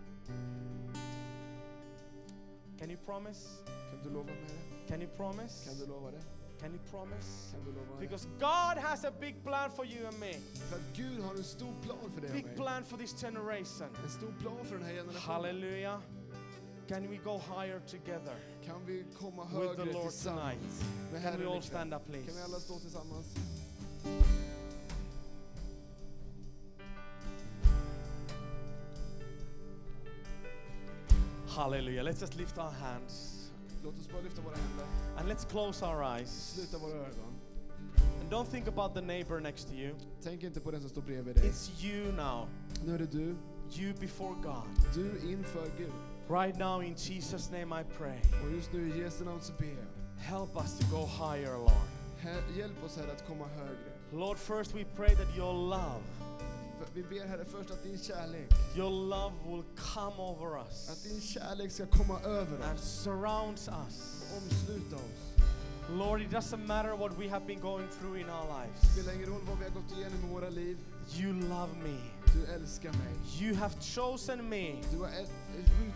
[2.79, 3.47] Can you promise?
[3.91, 4.87] Kan du lova mig det?
[4.87, 5.69] Can you promise?
[5.69, 6.21] Kan du lova det?
[6.59, 7.51] Can you promise?
[7.55, 7.99] Kan du lova det?
[7.99, 10.33] Because God has a big plan for you and me.
[10.69, 12.55] För att Gud har en stor plan för dig och Big mig.
[12.55, 13.87] plan for this generation.
[14.03, 15.21] En stor plan för den här generationen.
[15.35, 15.99] Hallelujah.
[16.91, 18.35] Can we go higher together
[18.65, 21.11] Kan vi komma with the högre Lord tillsammans tonight?
[21.11, 21.61] med Can we Herren all ikväll?
[21.63, 22.25] stand up, please?
[22.25, 23.35] Kan vi alla stå tillsammans?
[31.47, 32.03] Hallelujah.
[32.03, 33.37] Let's just lift our hands
[33.83, 34.85] Låt oss bara lyfta våra händer,
[35.17, 36.53] and let's close our eyes.
[36.55, 37.33] sluta våra ögon.
[38.21, 39.95] And don't think about the neighbor next to you.
[40.23, 41.49] Tänk inte på den som står bredvid dig.
[41.49, 42.47] It's you now.
[42.85, 43.35] Nu är det du,
[43.79, 44.93] You before God.
[44.95, 45.91] du inför Gud.
[46.31, 48.17] Right now, in Jesus' name, I pray.
[48.43, 50.23] Och just nu i Jesu namn så ber jag.
[50.23, 51.87] Help us to go higher, Lord.
[52.57, 53.91] Hjälp oss Herre att komma högre.
[54.13, 56.03] Lord, first we pray that your love,
[56.93, 61.21] Vi ber Herre först att din kärlek, your love will come over att us din
[61.21, 64.23] kärlek ska komma över and oss, surrounds us.
[64.37, 65.31] omsluta oss.
[65.89, 68.93] Lord, it doesn't matter what we have been going through in our lives.
[68.93, 70.77] spelar ingen roll vad vi har gått igenom i våra liv.
[71.19, 71.97] You love me.
[72.33, 73.13] Du älskar mig.
[73.41, 75.09] You have chosen me Du har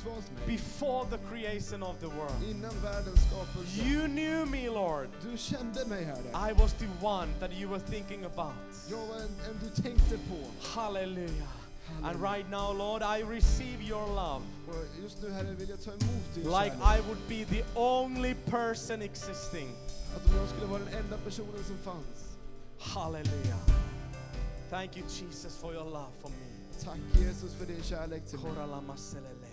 [0.06, 0.48] utvalt mig.
[0.48, 2.44] before the creation of the world.
[2.50, 3.84] Innan världens skapelse.
[3.84, 5.10] You knew me, Lord.
[5.22, 6.50] Du kände mig, Herre.
[6.50, 8.54] I was the one that you were thinking about.
[8.90, 10.38] Jag var en, en du tänkte på.
[10.62, 11.30] Hallelujah.
[11.88, 12.34] And Halleluja.
[12.34, 14.42] right now, Lord, I receive your love
[15.22, 16.82] nu, Herre, like kärlek.
[16.82, 19.70] I would be the only person existing.
[20.16, 22.38] Att om jag skulle vara den enda personen som fanns.
[22.80, 23.60] Hallelujah.
[24.70, 26.36] Thank you, Jesus, for your love for me.
[26.84, 29.45] Tack Jesus för din kärlek till mig.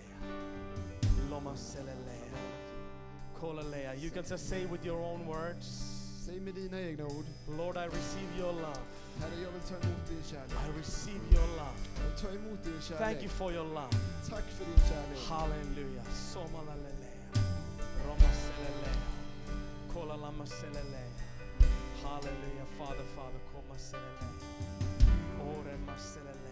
[4.03, 5.67] You can just say with your own words,
[6.25, 7.25] Säg med dina egna ord.
[7.47, 8.83] Lord, I receive your love.
[9.19, 10.57] Herre, jag vill ta emot din kärlek.
[10.65, 11.77] I receive your love.
[12.23, 12.99] Jag emot din kärlek.
[13.07, 13.93] Thank you for your love.
[14.29, 15.19] Tack för din kärlek.
[15.29, 16.05] Hallelujah.
[16.33, 17.17] Somalalelea.
[18.05, 18.95] Roma selelea.
[19.93, 21.11] Kolalama selelea.
[22.03, 22.67] Hallelujah.
[22.77, 24.33] Father, Father, koma selelea.
[25.55, 26.43] Ore maselelea.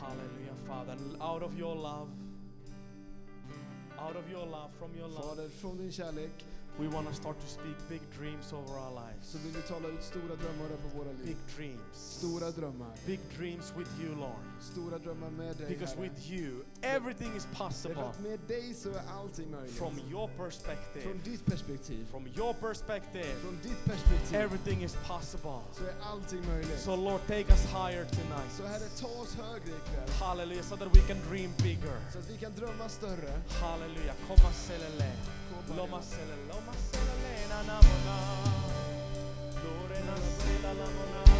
[0.00, 0.96] Hallelujah, Father.
[1.20, 2.08] Out of your love,
[3.98, 6.44] out of your love, from your love, Fader, från din kärlek
[6.78, 9.24] we want to start to speak big dreams over our lives.
[9.32, 11.26] så vill vi tala ut stora drömmar över våra liv.
[11.26, 11.94] Big dreams.
[12.18, 12.92] Stora drömmar.
[13.06, 14.44] Big dreams with you, Lord.
[14.60, 16.08] Stora drömmar med dig, Because Herre.
[16.08, 18.02] with you, everything is Därför possible.
[18.04, 19.74] att med dig så är allting möjligt.
[19.78, 22.06] From your perspective, Från ditt perspektiv.
[22.10, 25.60] from your perspective, Från ditt perspektiv everything is possible.
[25.72, 26.78] så är allting möjligt.
[26.80, 28.50] So, Lord, take us higher tonight.
[28.56, 30.08] Så Herre, ta oss högre ikväll.
[30.20, 31.96] Hallelujah, so that we can dream bigger.
[32.12, 33.32] Så att vi kan drömma större.
[33.60, 34.14] Hallelujah.
[34.28, 35.12] Komma selele.
[35.68, 38.16] Lomasela, Lomasela, Lena, Namona,
[39.62, 41.31] Lorena, Lena, Namona.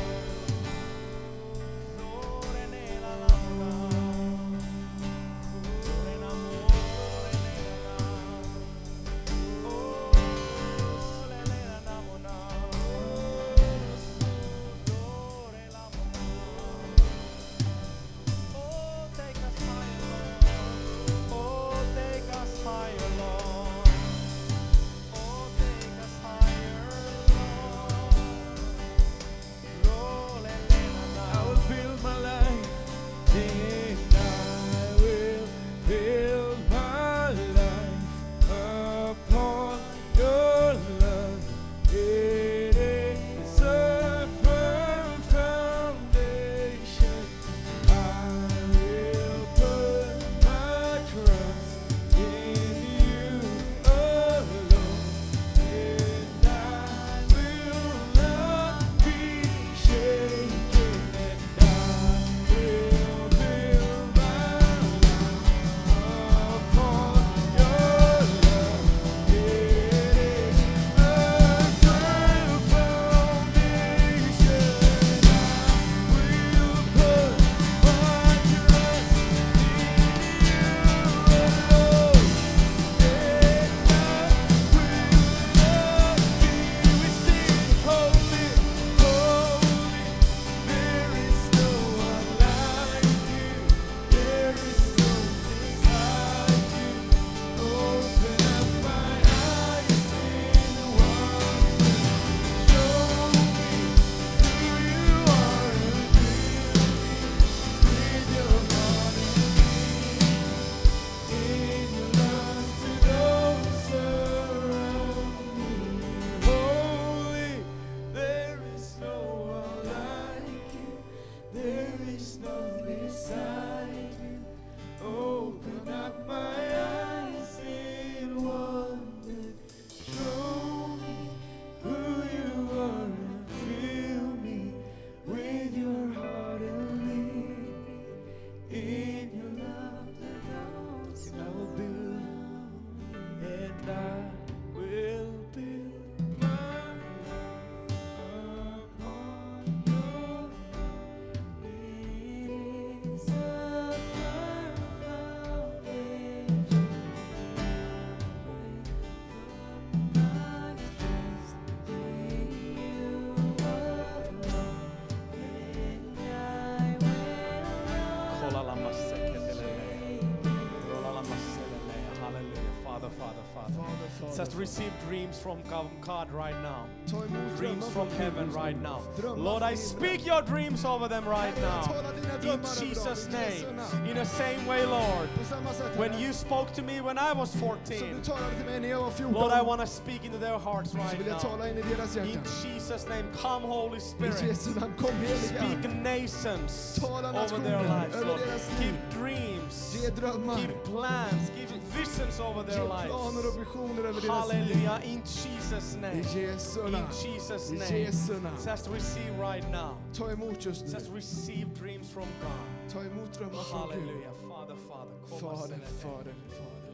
[174.53, 176.85] Just receive dreams from God- God right now.
[177.11, 178.89] Ta emot Dreams drömmar from från heaven Gud right just nu.
[178.89, 179.01] now.
[179.21, 179.89] Drömmar Lord, från I himlen.
[179.89, 181.83] speak your dreams over them right Herre, jag now.
[181.87, 183.77] talar dina In drömmar över dem, Jesus' i Jesu name.
[183.77, 184.09] namn.
[184.11, 185.29] In the same way, Lord.
[185.39, 188.23] På samma sätt, When Herre, you spoke to me when I was som 14, du
[188.25, 190.91] talade till mig när jag var 14, Lord, I want to speak into their hearts
[190.91, 191.51] så right vill jag now.
[191.51, 192.53] tala in i deras In hjärtan.
[192.65, 194.43] Jesus' name, come, Holy I Spirit.
[194.43, 196.03] Jesu namn, kom heliga Speak Ande.
[196.13, 198.41] nations Tala over their nationer, lives, över Lord.
[198.41, 198.79] deras liv.
[198.83, 201.62] Give dreams, Ge drömmar, give plans, give
[201.99, 203.13] visions over their lives.
[203.13, 204.61] visioner över deras liv.
[204.61, 205.01] Hallelujah.
[205.05, 206.23] In Jesus' I name.
[206.23, 207.09] Jesu In.
[207.23, 208.05] Jesus' I name.
[208.05, 208.57] Jesu namn.
[208.65, 209.97] Just receive right now.
[210.13, 210.93] Ta emot just nu.
[210.93, 212.93] Just receive dreams from God.
[212.93, 213.91] Ta emot drömmar från Gud.
[213.91, 214.33] Hallelujah.
[214.49, 215.15] Father, Father.
[215.27, 215.67] Fader.
[215.67, 216.35] Fader, Fader.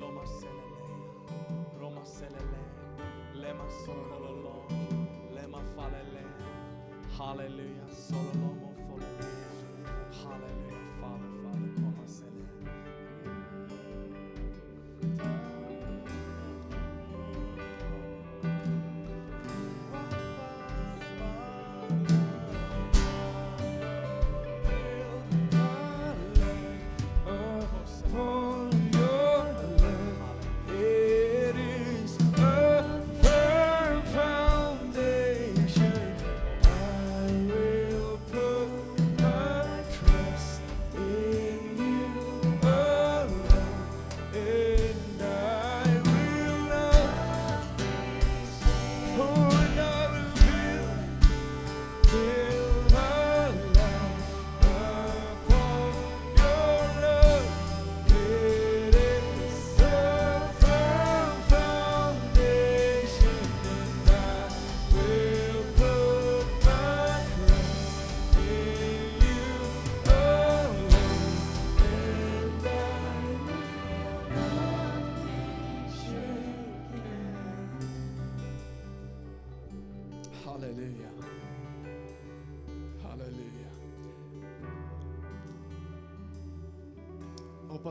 [0.00, 0.78] Loma selele.
[1.80, 2.58] Roma selele.
[3.34, 4.54] Lema sololo.
[5.34, 6.24] Lema falele.
[7.18, 7.88] Hallelujah.
[8.08, 9.34] Sololomo folele.
[10.24, 10.67] Hallelujah.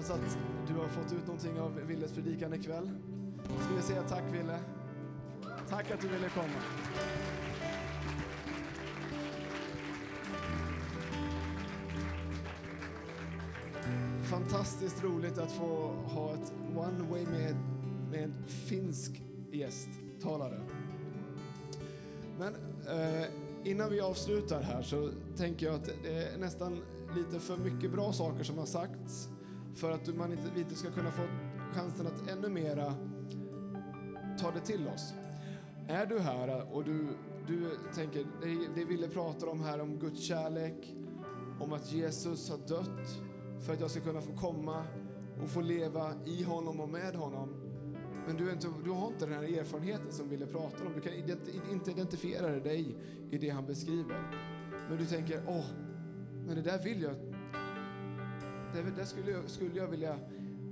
[0.07, 0.37] Hoppas att
[0.67, 2.89] du har fått ut någonting av Willes predikan ikväll.
[3.43, 4.59] Ska vi säga tack Ville?
[5.69, 6.61] Tack att du ville komma.
[14.23, 17.55] Fantastiskt roligt att få ha ett one way med,
[18.11, 20.61] med en finsk gästtalare.
[22.39, 22.55] Men
[22.87, 23.27] eh,
[23.63, 26.81] innan vi avslutar här så tänker jag att det är nästan
[27.15, 29.29] lite för mycket bra saker som har sagts
[29.77, 31.21] för att man inte, vi inte ska kunna få
[31.73, 32.93] chansen att ännu mera
[34.39, 35.13] ta det till oss.
[35.87, 37.07] Är du här och du,
[37.47, 40.95] du tänker, det, det Ville pratar om här om Guds kärlek,
[41.59, 43.21] om att Jesus har dött
[43.65, 44.83] för att jag ska kunna få komma
[45.43, 47.49] och få leva i honom och med honom.
[48.27, 50.93] Men du, är inte, du har inte den här erfarenheten som Ville pratar om.
[50.95, 52.95] Du kan ident- inte identifiera dig
[53.31, 54.31] i det han beskriver.
[54.89, 55.65] Men du tänker, åh,
[56.45, 57.36] men det där vill jag.
[58.73, 60.19] Det det skulle jag, skulle jag vilja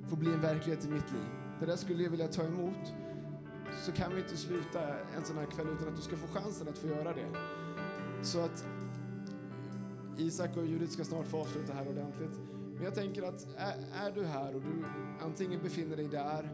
[0.09, 1.25] få bli en verklighet i mitt liv.
[1.59, 2.93] Det där skulle jag vilja ta emot.
[3.85, 6.67] Så kan vi inte sluta en sån här kväll utan att du ska få chansen
[6.67, 7.27] att få göra det.
[8.23, 8.65] Så att
[10.17, 12.39] Isak och Judith ska snart få avsluta här ordentligt.
[12.75, 14.85] Men jag tänker att är, är du här och du
[15.21, 16.49] antingen befinner dig där,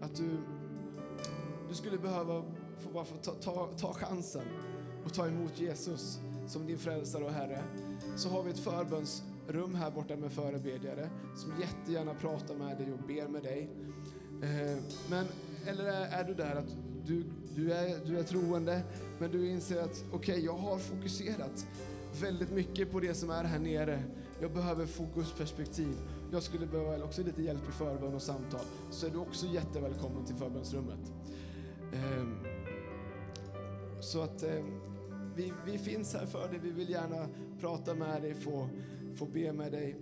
[0.00, 0.38] att du,
[1.68, 2.42] du skulle behöva
[2.78, 4.44] få bara få ta, ta, ta chansen
[5.04, 7.64] och ta emot Jesus som din frälsare och Herre,
[8.16, 8.58] så har vi ett
[9.48, 13.70] rum här borta med förebedjare som jättegärna pratar med dig och ber med dig.
[14.42, 14.78] Eh,
[15.10, 15.26] men,
[15.66, 16.76] eller är, du där att
[17.06, 17.24] du,
[17.54, 18.82] du, är, du är troende,
[19.18, 21.66] men du inser att okej, jag har fokuserat
[22.20, 24.02] väldigt mycket på det som är här nere.
[24.40, 25.96] Jag behöver fokusperspektiv.
[26.32, 28.60] Jag skulle behöva också lite hjälp i förbön och samtal.
[28.90, 31.12] Så är du också jättevälkommen till förbönsrummet.
[31.92, 32.36] Ehm,
[34.00, 34.80] så att ehm,
[35.36, 36.58] vi, vi finns här för dig.
[36.62, 37.28] Vi vill gärna
[37.60, 38.68] prata med dig, få,
[39.16, 39.96] få be med dig.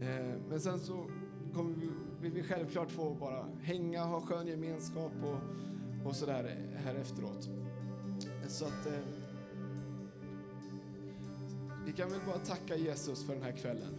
[0.00, 1.10] Eh, men sen så
[1.54, 1.90] kommer vi,
[2.20, 7.48] vill vi självklart få bara hänga, ha skön gemenskap och, och sådär här efteråt.
[8.48, 8.98] Så att eh,
[11.86, 13.94] vi kan väl bara tacka Jesus för den här kvällen.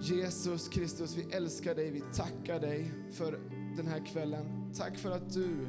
[0.00, 3.38] Jesus Kristus, vi älskar dig, vi tackar dig för
[3.76, 4.72] den här kvällen.
[4.74, 5.68] Tack för att du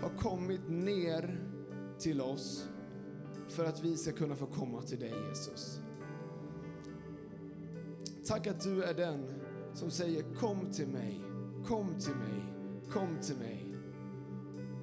[0.00, 1.40] har kommit ner
[1.98, 2.68] till oss
[3.48, 5.80] för att vi ska kunna få komma till dig Jesus.
[8.26, 9.24] Tack att du är den
[9.74, 11.20] som säger kom till mig,
[11.66, 12.42] kom till mig,
[12.90, 13.74] kom till mig.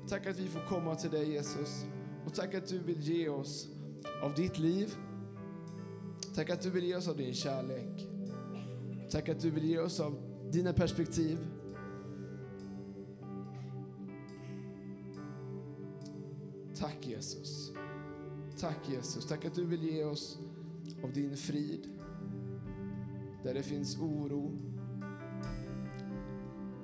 [0.08, 1.86] Tack att vi får komma till dig Jesus
[2.26, 3.68] och tack att du vill ge oss
[4.24, 4.96] av ditt liv.
[6.36, 8.08] Tack att du vill ge oss av din kärlek.
[9.10, 10.18] Tack att du vill ge oss av
[10.52, 11.38] dina perspektiv.
[16.76, 17.65] Tack Jesus.
[18.66, 19.26] Tack Jesus.
[19.26, 20.40] Tack att du vill ge oss
[21.04, 21.90] av din frid.
[23.44, 24.52] Där det finns oro.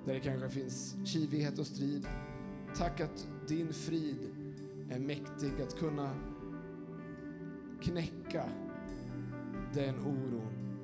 [0.06, 2.08] Där det kanske finns kivighet och strid.
[2.76, 4.18] Tack att din frid
[4.90, 6.16] är mäktig att kunna
[7.82, 8.50] knäcka
[9.74, 10.78] den oron.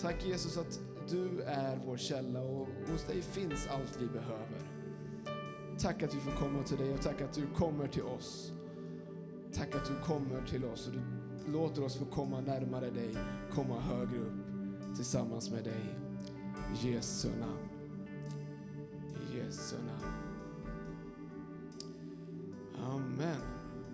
[0.00, 4.70] Tack Jesus att du är vår källa och hos dig finns allt vi behöver.
[5.78, 8.52] Tack att vi får komma till dig och tack att du kommer till oss.
[9.54, 13.16] Tack att du kommer till oss och du låter oss få komma närmare dig,
[13.54, 15.94] komma högre upp tillsammans med dig.
[16.74, 17.68] I Jesu namn.
[19.14, 19.91] I Jesu namn.